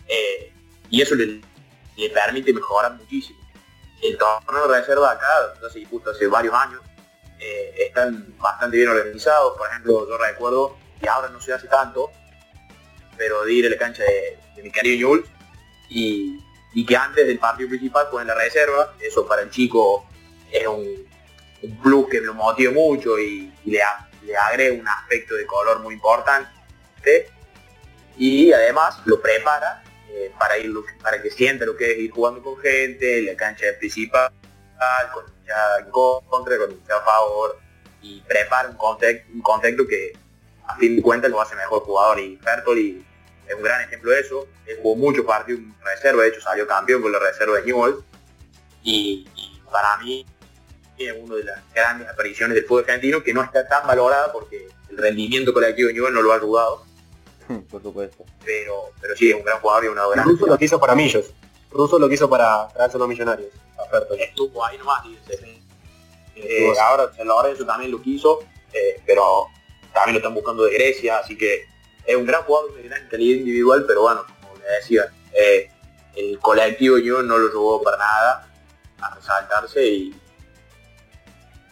[0.08, 0.52] Eh,
[0.90, 1.42] y eso le,
[2.14, 3.40] permite mejorar muchísimo.
[4.02, 5.28] El torneo de reserva acá,
[5.62, 6.82] no sé, justo hace varios años,
[7.40, 9.58] eh, están bastante bien organizados.
[9.58, 12.12] Por ejemplo, yo recuerdo, y ahora no se hace tanto,
[13.18, 15.12] pero de ir a la cancha de, mi querido
[15.90, 16.40] y,
[16.74, 20.08] y, que antes del partido principal ponen la reserva, eso para el chico
[20.52, 21.08] es un,
[21.84, 23.80] plus que lo motiva mucho y, le,
[24.24, 26.50] le agrega un aspecto de color muy importante.
[28.18, 32.42] Y además lo prepara eh, para ir para que sienta lo que es ir jugando
[32.42, 34.32] con gente, la cancha principal,
[35.14, 37.60] con ya en contra, con a favor,
[38.02, 40.14] y prepara un contexto, un contexto que
[40.68, 42.20] a fin de cuentas lo hace mejor jugador.
[42.20, 43.06] Y Fertoli
[43.48, 44.48] es un gran ejemplo de eso.
[44.66, 47.96] Él jugó muchos partidos en reserva, de hecho salió campeón con la reserva de Newell
[48.84, 49.28] y,
[49.72, 50.26] para mí
[50.98, 54.68] es una de las grandes apariciones del fútbol argentino que no está tan valorada porque
[54.90, 56.88] el rendimiento colectivo de Newell no lo ha ayudado
[57.70, 58.26] por supuesto.
[58.44, 60.26] Pero, pero sí, es un gran jugador y una gran...
[60.26, 61.34] Russo lo que hizo para Millos.
[61.72, 63.50] Russo lo que hizo para traerse los millonarios.
[64.20, 65.06] Estuvo ahí nomás.
[65.06, 65.18] Y
[66.36, 67.12] eh, ahora,
[67.66, 68.40] también lo quiso,
[68.74, 69.48] eh, pero
[69.94, 71.66] también lo están buscando de Grecia, así que
[72.08, 75.70] es un gran jugador, de gran calidad individual, pero bueno, como le decía, eh,
[76.15, 78.50] el colectivo yo no lo llevó para nada
[79.00, 80.15] a resaltarse y,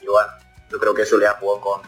[0.02, 0.32] y bueno,
[0.70, 1.82] yo creo que eso le ha jugado con.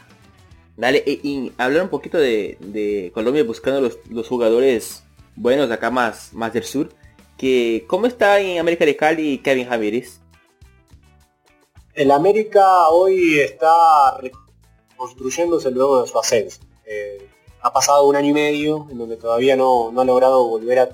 [0.78, 5.04] Dale, y, hablar un poquito de, Colombia buscando los, jugadores
[5.36, 6.90] buenos acá más, más del sur.
[7.38, 10.22] Que, ¿Cómo está en América de Cali Kevin Javieres?
[11.94, 16.62] El América hoy está reconstruyéndose luego de su ascenso.
[16.86, 17.28] Eh,
[17.68, 20.90] ha pasado un año y medio en donde todavía no, ha logrado volver a,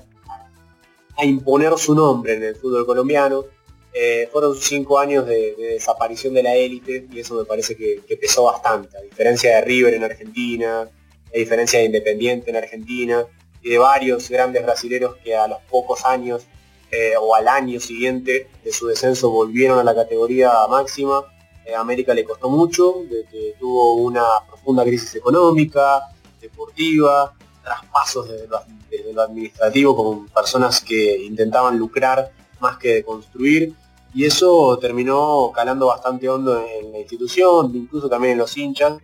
[1.24, 3.44] imponer su nombre en el fútbol colombiano.
[3.92, 8.44] Eh, fueron cinco años de, desaparición de la élite y eso me parece que, pesó
[8.44, 13.24] bastante, a diferencia de River en Argentina, a diferencia de Independiente en Argentina
[13.62, 16.44] y de varios grandes brasileños que a los pocos años
[16.90, 21.22] eh, o al año siguiente de su descenso volvieron a la categoría máxima.
[21.64, 26.02] Eh, América le costó mucho, de que tuvo una profunda crisis económica,
[26.48, 33.74] deportiva, traspasos desde lo, desde lo administrativo con personas que intentaban lucrar más que construir
[34.14, 38.98] y eso terminó calando bastante hondo en la institución, incluso también en los hinchas,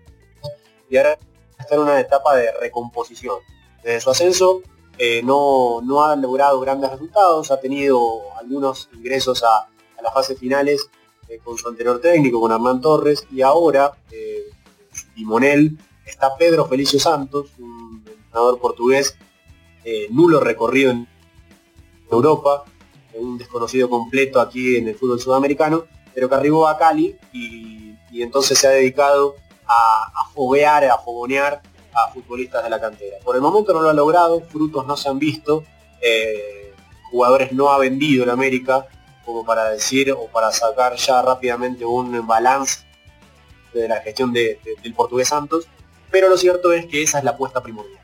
[0.89, 1.19] y ahora
[1.59, 3.39] está en una etapa de recomposición.
[3.83, 4.63] Desde su ascenso
[4.99, 9.67] eh, no, no, ha logrado grandes resultados, ha tenido algunos ingresos a,
[10.01, 10.89] las fases finales
[11.29, 14.45] eh, con su anterior técnico, con Hernán Torres, y ahora eh,
[14.93, 15.07] su
[16.11, 19.17] está Pedro Felicio Santos, un entrenador portugués
[20.11, 21.09] nulo recorrido en
[22.11, 22.65] Europa,
[23.15, 28.59] un desconocido completo aquí en el fútbol sudamericano, pero que arribó a Cali y, entonces
[28.59, 31.63] se ha dedicado a, foguear, a fogonear
[31.95, 33.17] a futbolistas de la cantera.
[33.25, 35.65] Por el momento no lo ha logrado, frutos no se han visto,
[36.03, 36.75] eh,
[37.11, 38.87] jugadores no ha vendido en América,
[39.25, 42.81] como para decir o para sacar ya rápidamente un balance
[43.73, 44.59] de la gestión del
[44.95, 45.67] portugués Santos,
[46.11, 48.03] pero lo cierto es que esa es la apuesta primordial.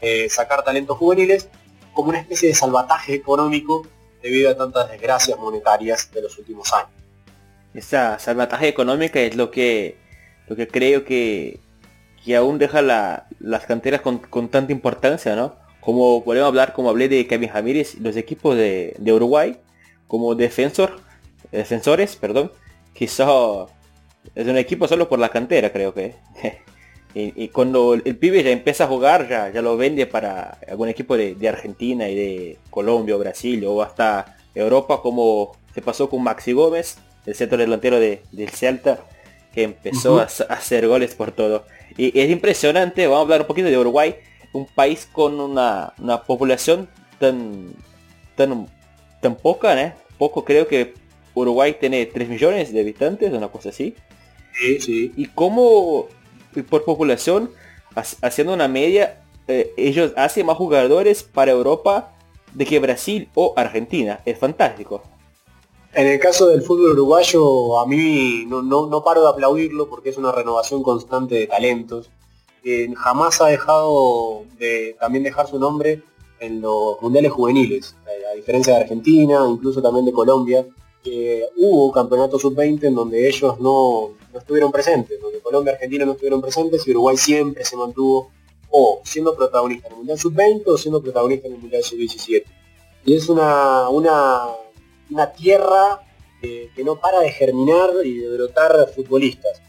[0.00, 1.48] Eh, sacar talentos juveniles
[1.92, 3.86] como una especie de salvataje económico
[4.22, 6.90] debido a tantas desgracias monetarias de los últimos años.
[7.74, 9.96] Esa salvataje económica es lo que,
[10.48, 11.60] lo que creo que,
[12.24, 15.56] que aún deja las canteras con, tanta importancia, ¿no?
[15.80, 19.58] Como podemos hablar, como hablé de Kevin Jamírez, los equipos de, Uruguay,
[20.08, 21.00] como defensor,
[21.52, 22.50] defensores, perdón,
[22.92, 23.26] quizá
[24.34, 26.16] es un equipo solo por la cantera, creo que.
[27.18, 31.16] y, cuando el, pibe ya empieza a jugar, ya, ya lo vende para algún equipo
[31.16, 36.52] de, Argentina y de Colombia o Brasil o hasta Europa, como se pasó con Maxi
[36.52, 38.98] Gómez, el centro delantero de, del Celta,
[39.54, 41.64] que empezó a, hacer goles por todo.
[41.96, 44.16] Y es impresionante, vamos a hablar un poquito de Uruguay,
[44.52, 45.94] un país con una,
[46.26, 46.86] población
[47.18, 47.72] tan,
[48.34, 48.68] tan,
[49.22, 49.94] tan poca, ¿eh?
[50.18, 50.92] Poco creo que
[51.32, 53.94] Uruguay tiene 3 millones de habitantes, una cosa así.
[54.52, 55.12] Sí, sí.
[55.16, 56.08] Y cómo
[56.62, 57.50] por población,
[58.22, 62.12] haciendo una media, eh, ellos hacen más jugadores para Europa
[62.52, 64.20] de que Brasil o Argentina.
[64.24, 65.02] Es fantástico.
[65.94, 70.18] En el caso del fútbol uruguayo, a mí no, no, paro de aplaudirlo porque es
[70.18, 72.10] una renovación constante de talentos.
[72.96, 76.02] jamás ha dejado de también dejar su nombre
[76.38, 77.96] en los mundiales juveniles,
[78.30, 80.66] a diferencia de Argentina, incluso también de Colombia,
[81.02, 86.12] que hubo campeonato sub-20 en donde ellos no, no estuvieron presentes, Colombia y Argentina no
[86.12, 88.32] estuvieron presentes y Uruguay siempre se mantuvo
[88.68, 92.42] o siendo protagonista en el Mundial Sub-20 o siendo protagonista en el Mundial Sub-17.
[93.04, 96.02] Y es una, una, tierra
[96.42, 99.62] que no para de germinar y de brotar futbolistas.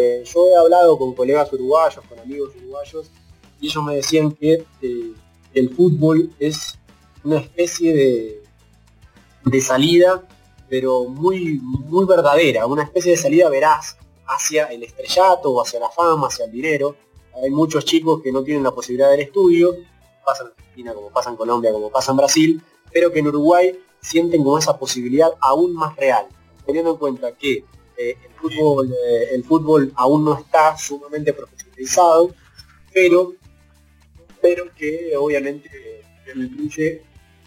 [0.00, 3.10] Eh, yo he hablado con colegas uruguayos, con amigos uruguayos,
[3.60, 5.12] y ellos me decían que eh,
[5.52, 6.78] el fútbol es
[7.22, 8.42] una especie de,
[9.44, 10.26] de salida,
[10.70, 15.90] pero muy, muy verdadera, una especie de salida veraz hacia el estrellato o hacia la
[15.90, 16.96] fama, hacia el dinero.
[17.42, 19.74] Hay muchos chicos que no tienen la posibilidad del estudio,
[20.24, 22.62] pasa en Argentina como pasa en Colombia, como pasa en Brasil,
[22.92, 26.26] pero que en Uruguay sienten como esa posibilidad aún más real,
[26.66, 27.64] teniendo en cuenta que
[27.96, 32.34] eh, el, fútbol, eh, el fútbol aún no está sumamente profesionalizado,
[32.92, 33.32] pero,
[34.40, 35.70] pero que obviamente
[36.34, 37.02] incluye,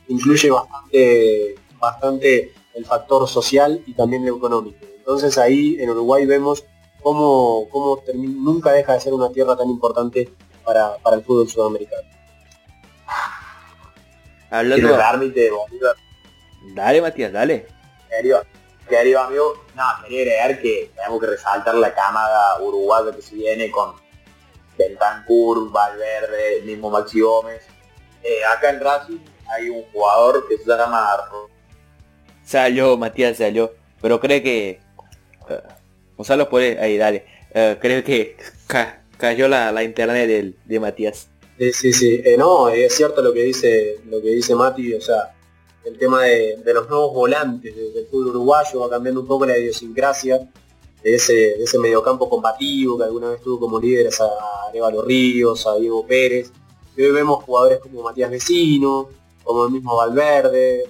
[0.08, 4.78] incluye bastante, bastante el factor social y también el económico.
[4.98, 6.66] Entonces ahí en Uruguay vemos
[7.02, 10.30] cómo, cómo nunca deja de ser una tierra tan importante
[10.64, 12.08] para, el fútbol sudamericano.
[14.50, 15.52] Hablando de
[16.76, 17.68] Dale, Matías, dale.
[18.10, 18.44] Querido,
[18.88, 23.72] querido amigo, no, quería agregar que tenemos que resaltar la camada uruguaya que se viene
[23.72, 23.96] con
[24.78, 27.66] Bentancur, Valverde, mismo Maxi Gómez.
[28.24, 31.08] Eh, acá en Racing hay un jugador que se llama...
[32.44, 33.74] Salió, Matías salió.
[34.02, 34.82] Pero cree que
[36.22, 37.26] Gonzalo puede, ahí dale.
[37.52, 38.38] Eh, creo que
[39.18, 41.28] cayó la, internet de, Matías.
[41.58, 42.22] Sí, sí, sí.
[42.24, 45.34] Eh, no, es cierto lo que dice lo que dice Mati, o sea,
[45.84, 50.48] el tema de, los nuevos volantes del fútbol uruguayo, va cambiando un poco la idiosincrasia
[51.02, 54.30] de ese, de ese mediocampo combativo que alguna vez tuvo como líderes a
[54.70, 56.52] Arevalo Ríos, a Diego Pérez.
[56.96, 59.10] Y hoy vemos jugadores como Matías Vecino,
[59.44, 60.84] como el mismo Valverde,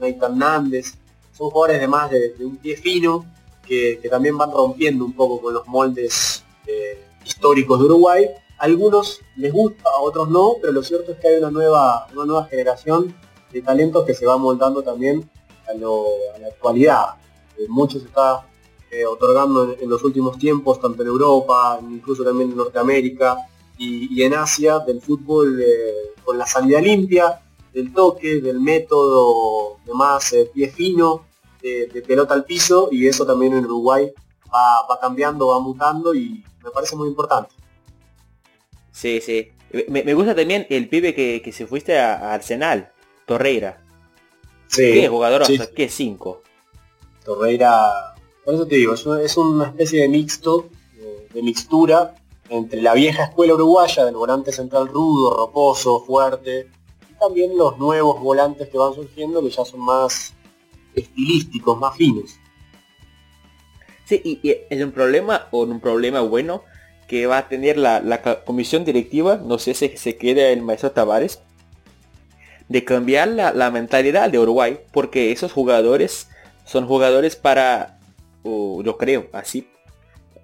[0.00, 0.94] Nathan Nández.
[1.36, 3.26] Son jugadores de más de, un pie fino
[3.68, 8.26] que, también van rompiendo un poco con los moldes eh, históricos de Uruguay.
[8.58, 12.24] algunos les gusta, a otros no, pero lo cierto es que hay una nueva, una
[12.24, 13.14] nueva generación
[13.52, 15.30] de talentos que se va moldando también
[15.68, 17.16] a, la actualidad.
[17.58, 18.46] Eh, muchos está
[18.90, 23.36] eh, otorgando en, los últimos tiempos, tanto en Europa, incluso también en Norteamérica
[23.76, 27.40] y, en Asia, del fútbol eh, con la salida limpia,
[27.72, 31.27] del toque, del método de más pie fino,
[31.92, 34.12] de, pelota al piso, y eso también en Uruguay
[34.52, 37.54] va, cambiando, va mutando y me parece muy importante.
[38.90, 39.52] Sí, sí.
[39.88, 42.90] Me, gusta también el pibe que, se fuiste a Arsenal,
[43.26, 43.82] Torreira.
[44.66, 44.92] Sí.
[44.92, 45.44] ¿Qué jugador?
[45.46, 45.58] Sí.
[45.74, 46.42] ¿Qué 5?
[47.24, 50.70] Torreira, por eso te digo, es una especie de mixto,
[51.34, 52.14] de, mixtura
[52.48, 56.70] entre la vieja escuela uruguaya del volante central rudo, roposo, fuerte,
[57.10, 60.32] y también los nuevos volantes que van surgiendo que ya son más
[60.98, 62.36] estilísticos, más finos.
[64.04, 66.62] Sí, y, es un problema o un problema bueno
[67.06, 70.90] que va a tener la, la comisión directiva, no sé si se queda el maestro
[70.92, 71.40] Tavares,
[72.68, 76.28] de cambiar la, mentalidad de Uruguay, porque esos jugadores
[76.64, 77.98] son jugadores para,
[78.44, 79.70] yo creo, así,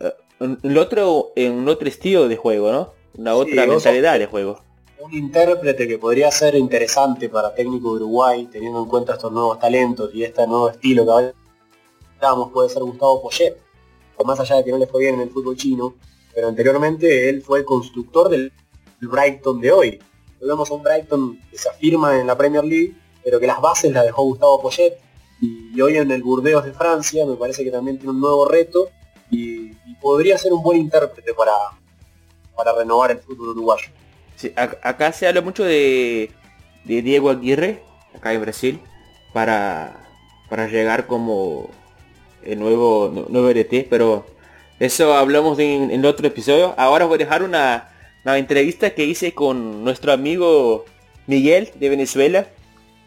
[0.00, 2.94] eh, otro, en un otro estilo de juego, ¿no?
[3.16, 4.62] Una otra mentalidad de juego.
[5.04, 9.58] Un intérprete que podría ser interesante para técnico de Uruguay, teniendo en cuenta estos nuevos
[9.58, 11.34] talentos y este nuevo estilo que
[12.20, 13.56] hablamos, puede ser Gustavo Poyet.
[14.16, 15.94] O más allá de que no le fue bien en el fútbol chino,
[16.34, 18.50] pero anteriormente él fue el constructor del
[19.00, 20.00] Brighton de hoy
[20.46, 23.92] vemos a un Brighton que se afirma en la Premier League, pero que las bases
[23.92, 24.98] las dejó Gustavo Poyet.
[25.40, 28.88] Y, hoy en el Burdeos de Francia me parece que también tiene un nuevo reto
[29.30, 31.52] y, podría ser un buen intérprete para,
[32.54, 33.88] para renovar el fútbol uruguayo.
[34.56, 36.30] Acá se habla mucho de,
[36.84, 37.82] Diego Aguirre,
[38.14, 38.80] acá en Brasil,
[39.32, 40.08] para,
[40.48, 41.70] para llegar como
[42.42, 44.26] el nuevo, nuevo RT, pero
[44.80, 46.74] eso hablamos en, otro episodio.
[46.76, 47.90] Ahora voy a dejar una,
[48.24, 50.84] la entrevista que hice con nuestro amigo
[51.26, 52.48] Miguel de Venezuela.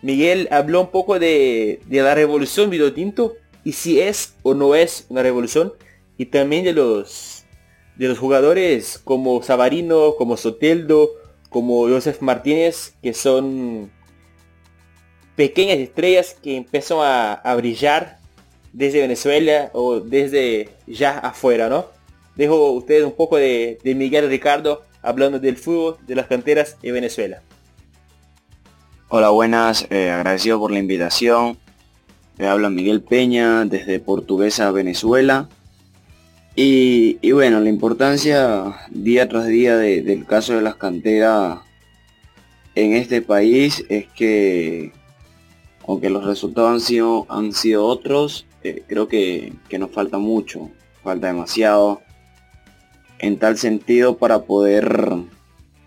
[0.01, 5.23] Miguel habló un poco de, la revolución Vinotinto y si es o no es una
[5.23, 5.73] revolución
[6.17, 7.36] y también de los
[7.97, 11.09] de los jugadores como Sabarino, como Soteldo,
[11.49, 13.91] como Joseph Martínez, que son
[15.35, 18.19] pequeñas estrellas que empiezan a, brillar
[18.73, 21.85] desde Venezuela o desde ya afuera, ¿no?
[22.35, 26.93] Dejo ustedes un poco de, de Miguel Ricardo hablando del fútbol de las canteras en
[26.93, 27.41] Venezuela.
[29.09, 31.57] Hola, buenas, eh, agradecido por la invitación.
[32.37, 35.49] Me habla Miguel Peña desde Portuguesa, Venezuela.
[36.59, 41.59] Y, bueno, la importancia día tras día del caso de las canteras
[42.73, 44.91] en este país es que,
[45.87, 50.71] aunque los resultados han sido, han sido otros, eh, creo que, que nos falta mucho,
[51.03, 52.01] falta demasiado
[53.19, 55.13] en tal sentido para poder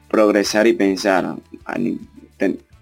[0.08, 1.34] progresar y pensar.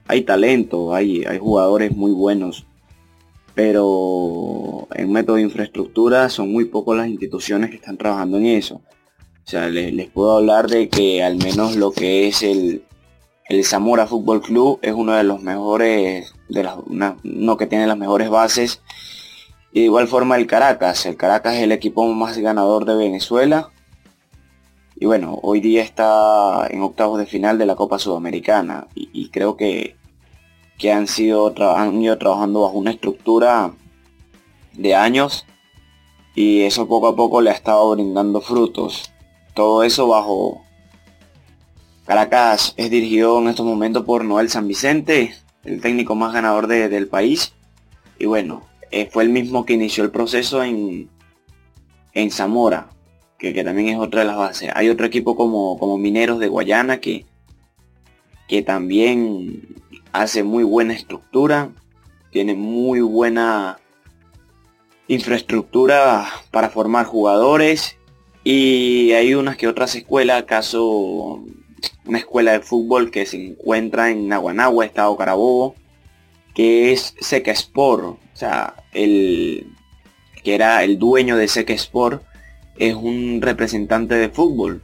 [0.06, 2.66] Hay talento, hay, hay jugadores muy buenos,
[3.58, 8.76] pero en método de infraestructura son muy pocas las instituciones que están trabajando en eso.
[8.76, 12.84] O sea, les, puedo hablar de que al menos lo que es el,
[13.48, 17.98] el Zamora Fútbol Club es uno de los mejores, de las, uno que tiene las
[17.98, 18.80] mejores bases.
[19.72, 21.04] Y de igual forma el Caracas.
[21.06, 23.72] El Caracas es el equipo más ganador de Venezuela
[25.00, 29.56] y bueno, hoy día está en octavos de final de la Copa Sudamericana y, creo
[29.56, 29.94] que,
[30.78, 33.72] que han, sido han ido trabajando bajo una estructura
[34.74, 35.44] de años
[36.34, 39.12] y eso poco a poco le ha estado brindando frutos.
[39.54, 40.62] Todo eso bajo
[42.06, 47.08] Caracas es dirigido en estos momentos por Noel San Vicente, el técnico más ganador del
[47.08, 47.52] país.
[48.18, 51.10] Y bueno, eh, fue el mismo que inició el proceso en,
[52.14, 52.88] en Zamora
[53.38, 54.70] que, también es otra de las bases.
[54.74, 57.24] Hay otro equipo como, como Mineros de Guayana que,
[58.48, 59.76] que también
[60.12, 61.70] hace muy buena estructura,
[62.30, 63.78] tiene muy buena
[65.08, 67.96] infraestructura para formar jugadores
[68.44, 71.42] y hay unas que otras escuelas, acaso
[72.04, 75.74] una escuela de fútbol que se encuentra en Naguanagua, Estado Carabobo,
[76.54, 79.66] que es Seca Sport, o sea, el
[80.42, 82.22] que era el dueño de Seca Sport,
[82.78, 84.82] es un representante de fútbol.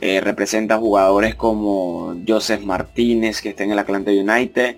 [0.00, 4.76] Eh, representa jugadores como Joseph Martínez, que está en el Atlanta United,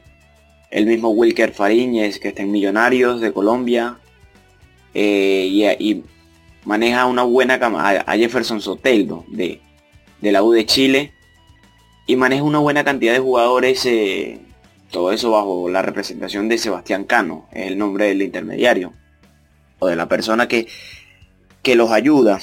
[0.71, 3.99] el mismo Wilker Fariñez, que está en Millonarios de Colombia,
[4.95, 6.03] eh, y,
[6.65, 9.61] maneja una buena cama a Jefferson Soteldo de,
[10.21, 11.13] de la U de Chile,
[12.07, 14.41] y maneja una buena cantidad de jugadores, eh,
[14.91, 18.93] todo eso bajo la representación de Sebastián Cano, es el nombre del intermediario,
[19.79, 20.67] o de la persona que,
[21.63, 22.41] que los ayuda.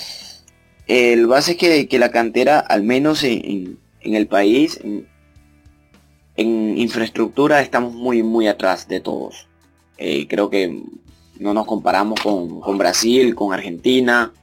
[0.90, 5.08] El base que, que la cantera, al menos en, el país, en,
[6.78, 9.48] infraestructura estamos muy, muy atrás de todos.
[9.98, 10.84] Eh, creo que
[11.40, 14.34] no nos comparamos con, con Brasil, con Argentina,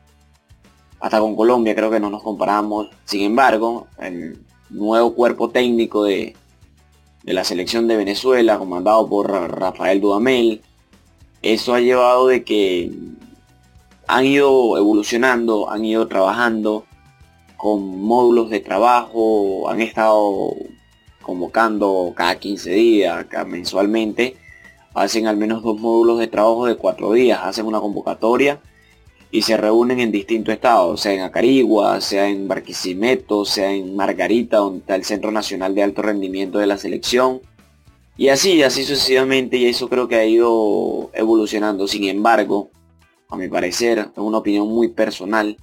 [1.01, 2.89] hasta con Colombia creo que no nos comparamos.
[3.05, 4.39] Sin embargo, el,
[4.71, 6.35] nuevo cuerpo técnico de,
[7.25, 10.63] la selección de Venezuela, comandado por Rafael Dudamel.
[11.43, 12.93] Eso ha llevado de que
[14.07, 16.85] han ido evolucionando, han ido trabajando
[17.57, 20.55] con módulos de trabajo, han estado
[21.23, 24.37] convocando cada 15 días, cada mensualmente,
[24.95, 28.61] hacen al menos dos módulos de trabajo de cuatro días, hacen una convocatoria
[29.31, 34.59] y se reúnen en distintos estados, sea en Acarigua, sea en Barquisimeto, sea en Margarita,
[34.59, 37.41] donde está el Centro Nacional de Alto Rendimiento de la selección.
[38.17, 41.87] Y así, así sucesivamente, y eso creo que ha ido evolucionando.
[41.89, 42.71] Sin embargo,
[43.29, 45.57] a mi parecer, es una opinión muy personal,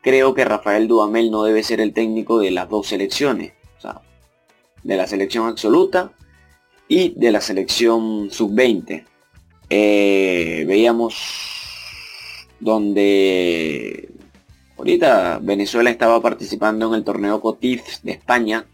[0.00, 3.52] creo que Rafael Dudamel no debe ser el técnico de las dos selecciones.
[3.78, 4.02] O sea,
[4.82, 6.12] de la selección absoluta
[6.86, 9.04] y de la selección sub-20.
[9.70, 11.16] Eh, veíamos
[12.60, 14.10] donde
[14.76, 18.66] ahorita Venezuela estaba participando en el torneo Cotif de España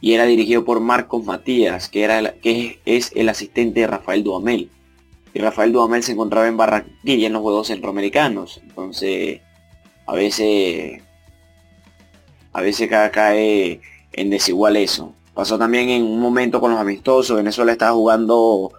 [0.00, 4.70] y era dirigido por Marcos Matías, que, era que es el asistente de Rafael Duhamel.
[5.36, 8.58] Y Rafael Duhamel se encontraba en Barranquilla en los Juegos Centroamericanos.
[8.62, 9.42] Entonces,
[10.06, 11.02] a veces,
[12.54, 13.82] a veces cae
[14.14, 15.12] en desigual eso.
[15.34, 17.36] Pasó también en un momento con los amistosos.
[17.36, 18.72] Venezuela estaba jugando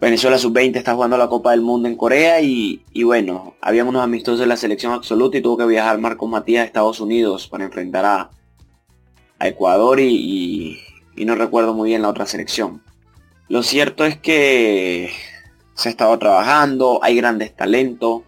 [0.00, 4.40] Venezuela sub-20 está jugando la Copa del Mundo en Corea y, bueno, habían unos amistosos
[4.40, 8.04] de la selección absoluta y tuvo que viajar Marcos Matías a Estados Unidos para enfrentar
[8.04, 8.30] a,
[9.38, 10.80] Ecuador y,
[11.14, 12.82] no recuerdo muy bien la otra selección.
[13.48, 15.12] Lo cierto es que
[15.74, 18.22] se ha estado trabajando, hay grandes talentos,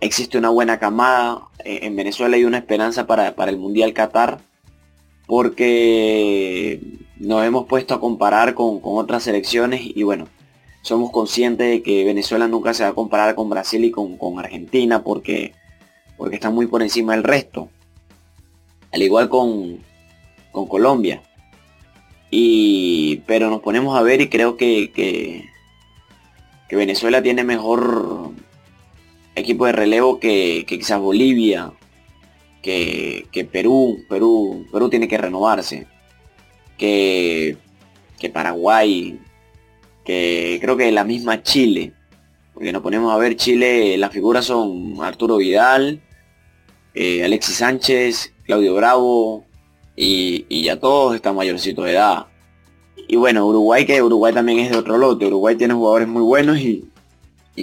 [0.00, 4.38] existe una buena camada, eh, en Venezuela hay una esperanza para, el Mundial Qatar,
[5.26, 6.80] porque
[7.18, 10.28] nos hemos puesto a comparar con, con otras selecciones y bueno,
[10.86, 15.02] somos conscientes de que Venezuela nunca se va a comparar con Brasil y con, Argentina
[15.02, 15.52] porque,
[16.16, 17.68] porque está muy por encima del resto.
[18.92, 19.80] Al igual con,
[20.52, 21.22] con Colombia.
[22.30, 25.44] Y, pero nos ponemos a ver y creo que,
[26.74, 28.32] Venezuela tiene mejor
[29.36, 31.72] equipo de relevo que, quizás Bolivia,
[32.62, 35.86] que, que, Perú, Perú, Perú tiene que renovarse,
[36.76, 37.56] que,
[38.18, 39.20] que Paraguay,
[40.04, 41.92] que creo que la misma Chile,
[42.54, 46.00] porque nos ponemos a ver Chile, las figuras son Arturo Vidal,
[46.94, 49.44] eh, Alexis Sánchez, Claudio Bravo,
[49.96, 52.26] y, ya todos están mayorcitos de edad.
[53.08, 56.58] Y bueno, Uruguay, que Uruguay también es de otro lote, Uruguay tiene jugadores muy buenos
[56.58, 56.88] y,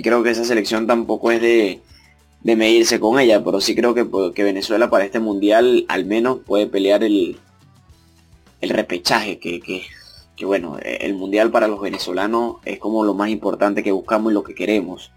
[0.02, 1.82] creo que esa selección tampoco es de,
[2.44, 6.68] medirse con ella, pero sí creo que, que, Venezuela para este mundial al menos puede
[6.68, 7.38] pelear el,
[8.62, 9.84] el repechaje, que, que
[10.36, 14.34] que bueno, el mundial para los venezolanos es como lo más importante que buscamos y
[14.34, 15.12] lo que queremos.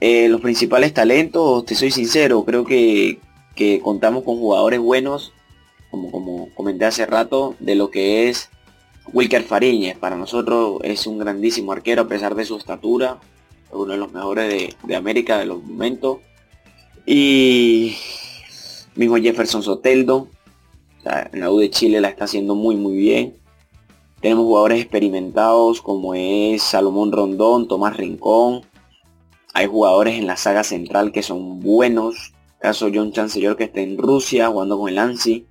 [0.00, 3.18] Eh, los principales talentos, te soy sincero, creo que,
[3.82, 5.32] contamos con jugadores buenos,
[5.90, 8.50] como, como comenté hace rato, de lo que es
[9.12, 9.98] Wilker Fariñez.
[9.98, 13.18] Para nosotros es un grandísimo arquero a pesar de su estatura,
[13.70, 16.18] uno de los mejores de, América de los momentos.
[17.06, 17.96] Y
[18.94, 20.28] mismo Jefferson Soteldo,
[21.04, 23.36] en la U de Chile la está haciendo muy muy bien.
[24.20, 28.62] Tenemos jugadores experimentados como es Salomón Rondón, Tomás Rincón.
[29.52, 32.32] Hay jugadores en la saga central que son buenos.
[32.60, 35.46] Caso John Chancellor que está en Rusia jugando con el ANSI.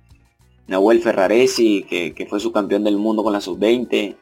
[0.66, 4.16] Nahuel Ferraresi que, que fue su campeón del mundo con la sub-20.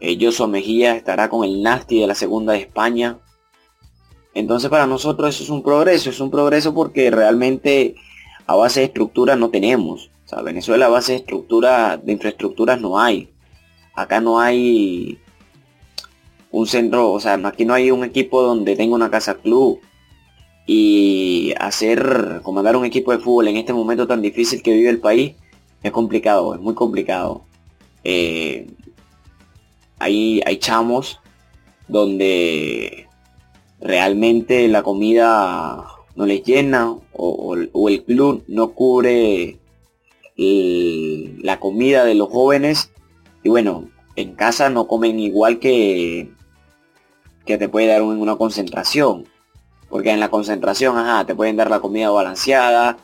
[0.00, 3.18] Eh, Mejía estará con el Nasti de la segunda de España.
[4.34, 7.96] Entonces para nosotros eso es un progreso, es un progreso porque realmente
[8.46, 10.10] a base de estructura no tenemos.
[10.24, 13.30] O sea, Venezuela a base de estructura, de infraestructuras no hay.
[13.94, 15.18] Acá no hay
[16.50, 19.80] un centro, o sea, aquí no hay un equipo donde tenga una casa club.
[20.70, 25.00] Y hacer, comandar un equipo de fútbol en este momento tan difícil que vive el
[25.00, 25.34] país
[25.82, 27.42] es complicado, es muy complicado.
[28.04, 28.66] Eh,
[29.98, 31.20] hay, hay chamos
[31.88, 33.06] donde
[33.80, 37.56] realmente la comida no les llena o,
[37.88, 39.58] el club no cubre
[40.36, 42.92] la comida de los jóvenes
[43.42, 46.30] y bueno, en casa no comen igual que
[47.48, 49.24] que te puede dar una concentración.
[49.88, 52.98] Porque en la concentración, ajá, te pueden dar la comida balanceada,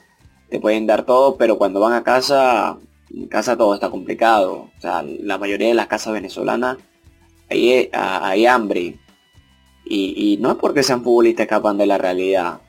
[0.51, 2.77] te pueden dar todo, pero cuando van a casa,
[3.13, 4.71] en casa todo está complicado.
[4.77, 6.79] O sea, la mayoría de las casas venezolanas
[7.51, 8.99] hay, hay hambre.
[9.87, 12.61] Y, no es porque sean futbolistas escapan de la realidad.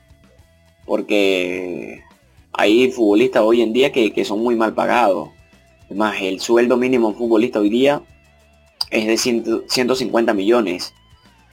[0.84, 2.02] Porque
[2.52, 5.30] hay futbolistas hoy en día que, son muy mal pagados.
[5.86, 8.02] Además, el sueldo mínimo en futbolista hoy día
[8.90, 9.16] es de
[9.68, 10.92] 150 millones.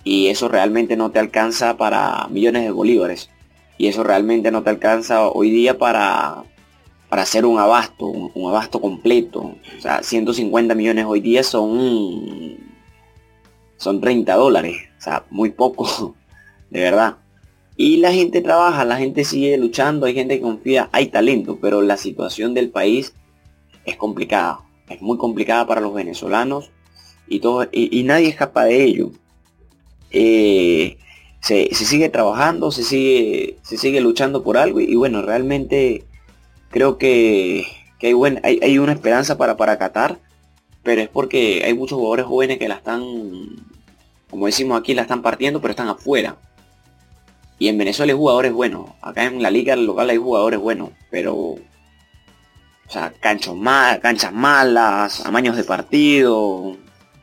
[0.04, 3.30] Y eso realmente no te alcanza para millones de bolívares.
[3.78, 6.44] Y eso realmente no te alcanza hoy día para,
[7.10, 9.56] para hacer un abasto, un, abasto completo.
[9.78, 12.58] O sea, 150 millones hoy día son,
[13.78, 14.78] son 30 dólares.
[14.98, 16.16] O sea, muy poco,
[16.70, 17.18] de verdad.
[17.76, 21.82] Y la gente trabaja, la gente sigue luchando, hay gente que confía, hay talento, pero
[21.82, 23.14] la situación del país
[23.86, 24.60] es complicada.
[24.90, 26.72] Es muy complicada para los venezolanos
[27.28, 29.12] y, todo, y, nadie escapa de ello.
[30.14, 30.98] Eh,
[31.42, 36.06] se, sigue trabajando, se sigue, se sigue luchando por algo y, bueno, realmente
[36.70, 37.66] creo que,
[38.02, 40.20] hay, buen, hay, una esperanza para, para Qatar,
[40.84, 43.04] pero es porque hay muchos jugadores jóvenes que la están,
[44.30, 46.38] como decimos aquí, la están partiendo, pero están afuera.
[47.60, 48.90] Y en Venezuela hay jugadores buenos.
[49.02, 50.90] Acá en la liga local hay jugadores buenos.
[51.10, 51.36] Pero.
[51.36, 51.60] O
[52.90, 56.76] sea, canchos mal, canchas malas, amaños de partido.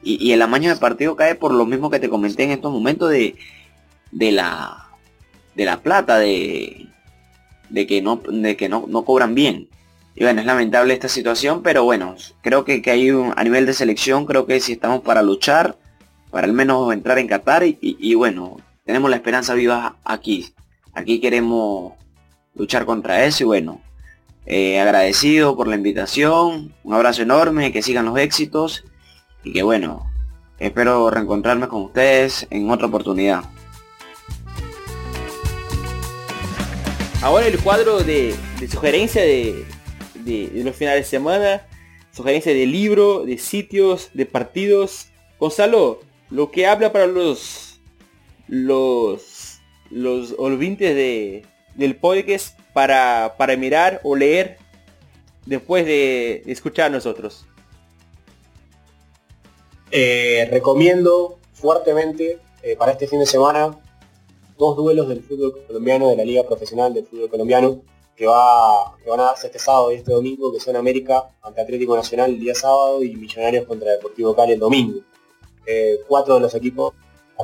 [0.03, 3.11] Y, el amaño de partido cae por lo mismo que te comenté en estos momentos
[3.11, 3.37] de,
[4.13, 4.89] de la
[5.55, 6.87] de la plata, de,
[7.69, 9.69] de que no, de que no, no cobran bien.
[10.15, 13.67] Y bueno, es lamentable esta situación, pero bueno, creo que, que hay un, a nivel
[13.67, 15.77] de selección, creo que si estamos para luchar,
[16.31, 20.53] para al menos entrar en Qatar y, bueno, tenemos la esperanza viva aquí.
[20.95, 21.95] Aquí queremos
[22.55, 23.81] luchar contra eso y bueno,
[24.47, 28.85] eh, agradecido por la invitación, un abrazo enorme, que sigan los éxitos
[29.43, 30.11] y que bueno,
[30.59, 33.45] espero reencontrarme con ustedes en otra oportunidad.
[37.23, 38.35] Ahora el cuadro de,
[38.71, 39.65] sugerencia de,
[40.65, 41.67] los finales de semana,
[42.13, 45.09] sugerencia de libro, de sitios, de partidos.
[45.39, 47.81] Gonzalo, lo que habla para los
[48.49, 49.61] los
[49.91, 51.43] los de,
[51.75, 54.57] del podcast para, para mirar o leer
[55.45, 57.47] después de escuchar a nosotros.
[59.91, 63.77] Eh, recomiendo fuertemente eh, para este fin de semana
[64.57, 67.83] dos duelos del fútbol colombiano, de la Liga Profesional del Fútbol Colombiano,
[68.15, 71.63] que, va, que van a darse este sábado y este domingo, que son América ante
[71.63, 75.01] Atlético Nacional el día sábado y Millonarios contra Deportivo Cali el domingo.
[75.67, 76.95] Eh, cuatro de los equipos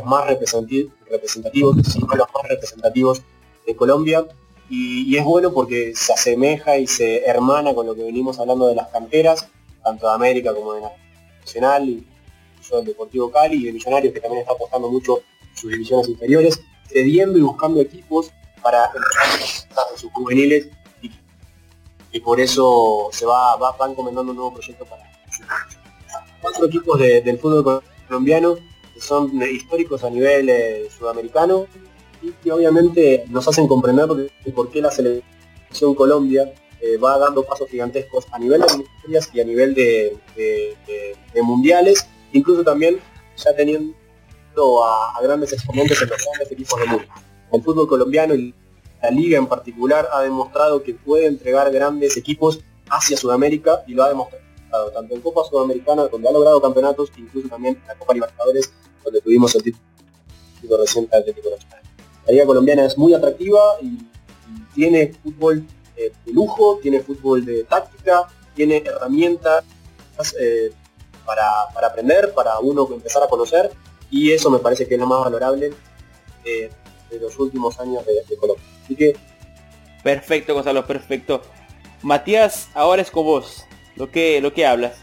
[0.05, 3.22] más representativos, cinco los más representativos
[3.66, 4.26] de Colombia,
[4.68, 8.74] y, es bueno porque se asemeja y se hermana con lo que venimos hablando de
[8.74, 9.49] las canteras,
[9.82, 10.82] tanto de América como de
[11.40, 12.05] Nacional,
[12.75, 15.23] del Deportivo Cali y de Millonarios que también está apostando mucho
[15.55, 18.31] sus divisiones inferiores, cediendo y buscando equipos
[18.62, 18.91] para
[19.97, 20.69] sus juveniles.
[22.12, 25.03] Y, por eso se va, va, encomendando un nuevo proyecto para
[26.41, 28.57] cuatro equipos del fútbol colombiano
[28.95, 31.67] que son históricos a nivel eh, sudamericano
[32.23, 34.07] y que obviamente nos hacen comprender
[34.55, 39.41] por qué la selección Colombia eh, va dando pasos gigantescos a nivel de mundiales y
[39.41, 42.99] a nivel de mundiales incluso también
[43.37, 43.95] ya teniendo
[44.84, 47.07] a, grandes exponentes en los grandes equipos del mundo.
[47.53, 48.55] El fútbol colombiano y
[49.03, 54.05] la liga en particular ha demostrado que puede entregar grandes equipos hacia Sudamérica y lo
[54.05, 54.47] ha demostrado
[54.93, 58.72] tanto en Copa Sudamericana, donde ha logrado campeonatos, incluso también en la Copa Libertadores,
[59.05, 61.82] donde tuvimos el título reciente Atlético Nacional.
[62.26, 63.99] La liga colombiana es muy atractiva y,
[64.74, 65.66] tiene fútbol
[65.97, 69.64] eh, de lujo, tiene fútbol de táctica, tiene herramientas
[70.39, 70.70] eh,
[71.27, 73.70] para, aprender, para uno empezar a conocer,
[74.11, 75.72] y eso me parece que es lo más valorable
[76.45, 76.70] eh,
[77.11, 78.64] de los últimos años de, Colombia.
[78.85, 79.16] Así que...
[80.03, 81.43] Perfecto, Gonzalo, perfecto.
[82.03, 83.64] Matías, ahora es con vos.
[83.97, 84.99] Lo que, lo que hablas.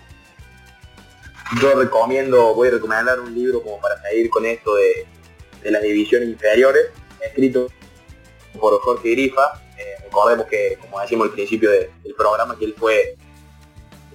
[1.61, 5.05] Yo recomiendo, voy a recomendar un libro como para seguir con esto de,
[5.69, 7.67] las divisiones inferiores, escrito
[8.59, 9.61] por Jorge Grifa.
[9.77, 13.17] Eh, recordemos que, como decimos al principio del programa, que él fue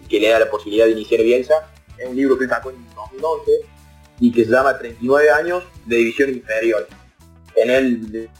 [0.00, 1.68] el que le da la posibilidad de iniciar Bielsa
[1.98, 3.52] es un libro que sacó en 2011
[4.20, 6.86] y que se llama 39 años de división inferior.
[7.54, 8.30] En el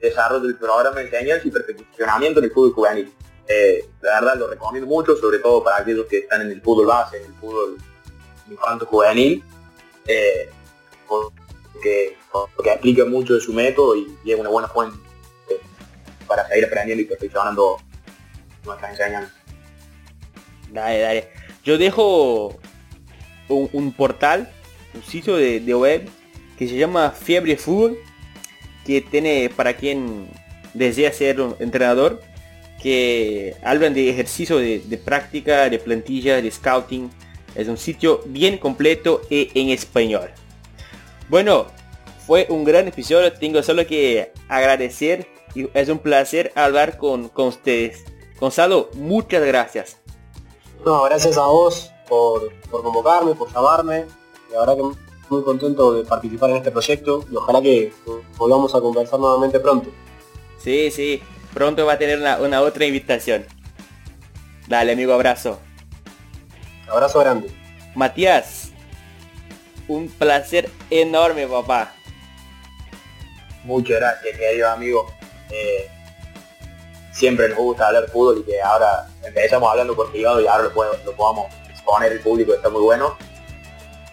[0.00, 3.12] desarrollo del programa de enseñanza y perfeccionamiento del fútbol juvenil.
[3.48, 6.86] Eh, la verdad lo recomiendo mucho, sobre todo para aquellos que están en el fútbol
[6.86, 7.76] base, en el fútbol
[8.50, 9.42] infanto juvenil,
[10.06, 10.50] eh,
[11.08, 12.16] porque,
[12.72, 14.98] aplica mucho de su método y, y es una buena fuente
[16.26, 17.78] para seguir aprendiendo y perfeccionando
[18.64, 19.32] nuestras enseñanzas.
[20.70, 21.30] Dale, dale.
[21.64, 22.58] Yo dejo
[23.48, 24.50] un, portal,
[24.94, 26.08] un sitio de, web
[26.58, 27.98] que se llama Fiebre Fútbol,
[28.84, 30.28] que tiene para quien
[30.74, 32.22] desea ser un entrenador,
[32.82, 37.10] que hablan de ejercicio de, práctica, de plantilla, de scouting.
[37.54, 40.30] Es un sitio bien completo e en español.
[41.28, 41.66] Bueno,
[42.26, 43.32] fue un gran episodio.
[43.32, 48.04] Tengo solo que agradecer y es un placer hablar con, con ustedes.
[48.38, 49.96] Gonzalo, muchas gracias.
[50.84, 54.06] No, gracias a vos por, convocarme, por llamarme.
[54.52, 57.92] La verdad que muy contento de participar en este proyecto y ojalá que
[58.36, 59.90] volvamos a conversar nuevamente pronto.
[60.58, 63.44] Sí, sí, pronto va a tener una, otra invitación.
[64.68, 65.58] Dale, amigo, abrazo.
[66.88, 67.50] Abrazo grande.
[67.94, 68.70] Matías,
[69.88, 71.92] un placer enorme, papá.
[73.64, 75.06] Muchas gracias, querido amigo.
[75.50, 75.88] Eh,
[77.12, 81.04] siempre nos gusta hablar fútbol y que ahora empezamos hablando por privado y ahora lo,
[81.04, 81.46] lo podamos
[81.86, 83.16] exponer el público, está muy bueno.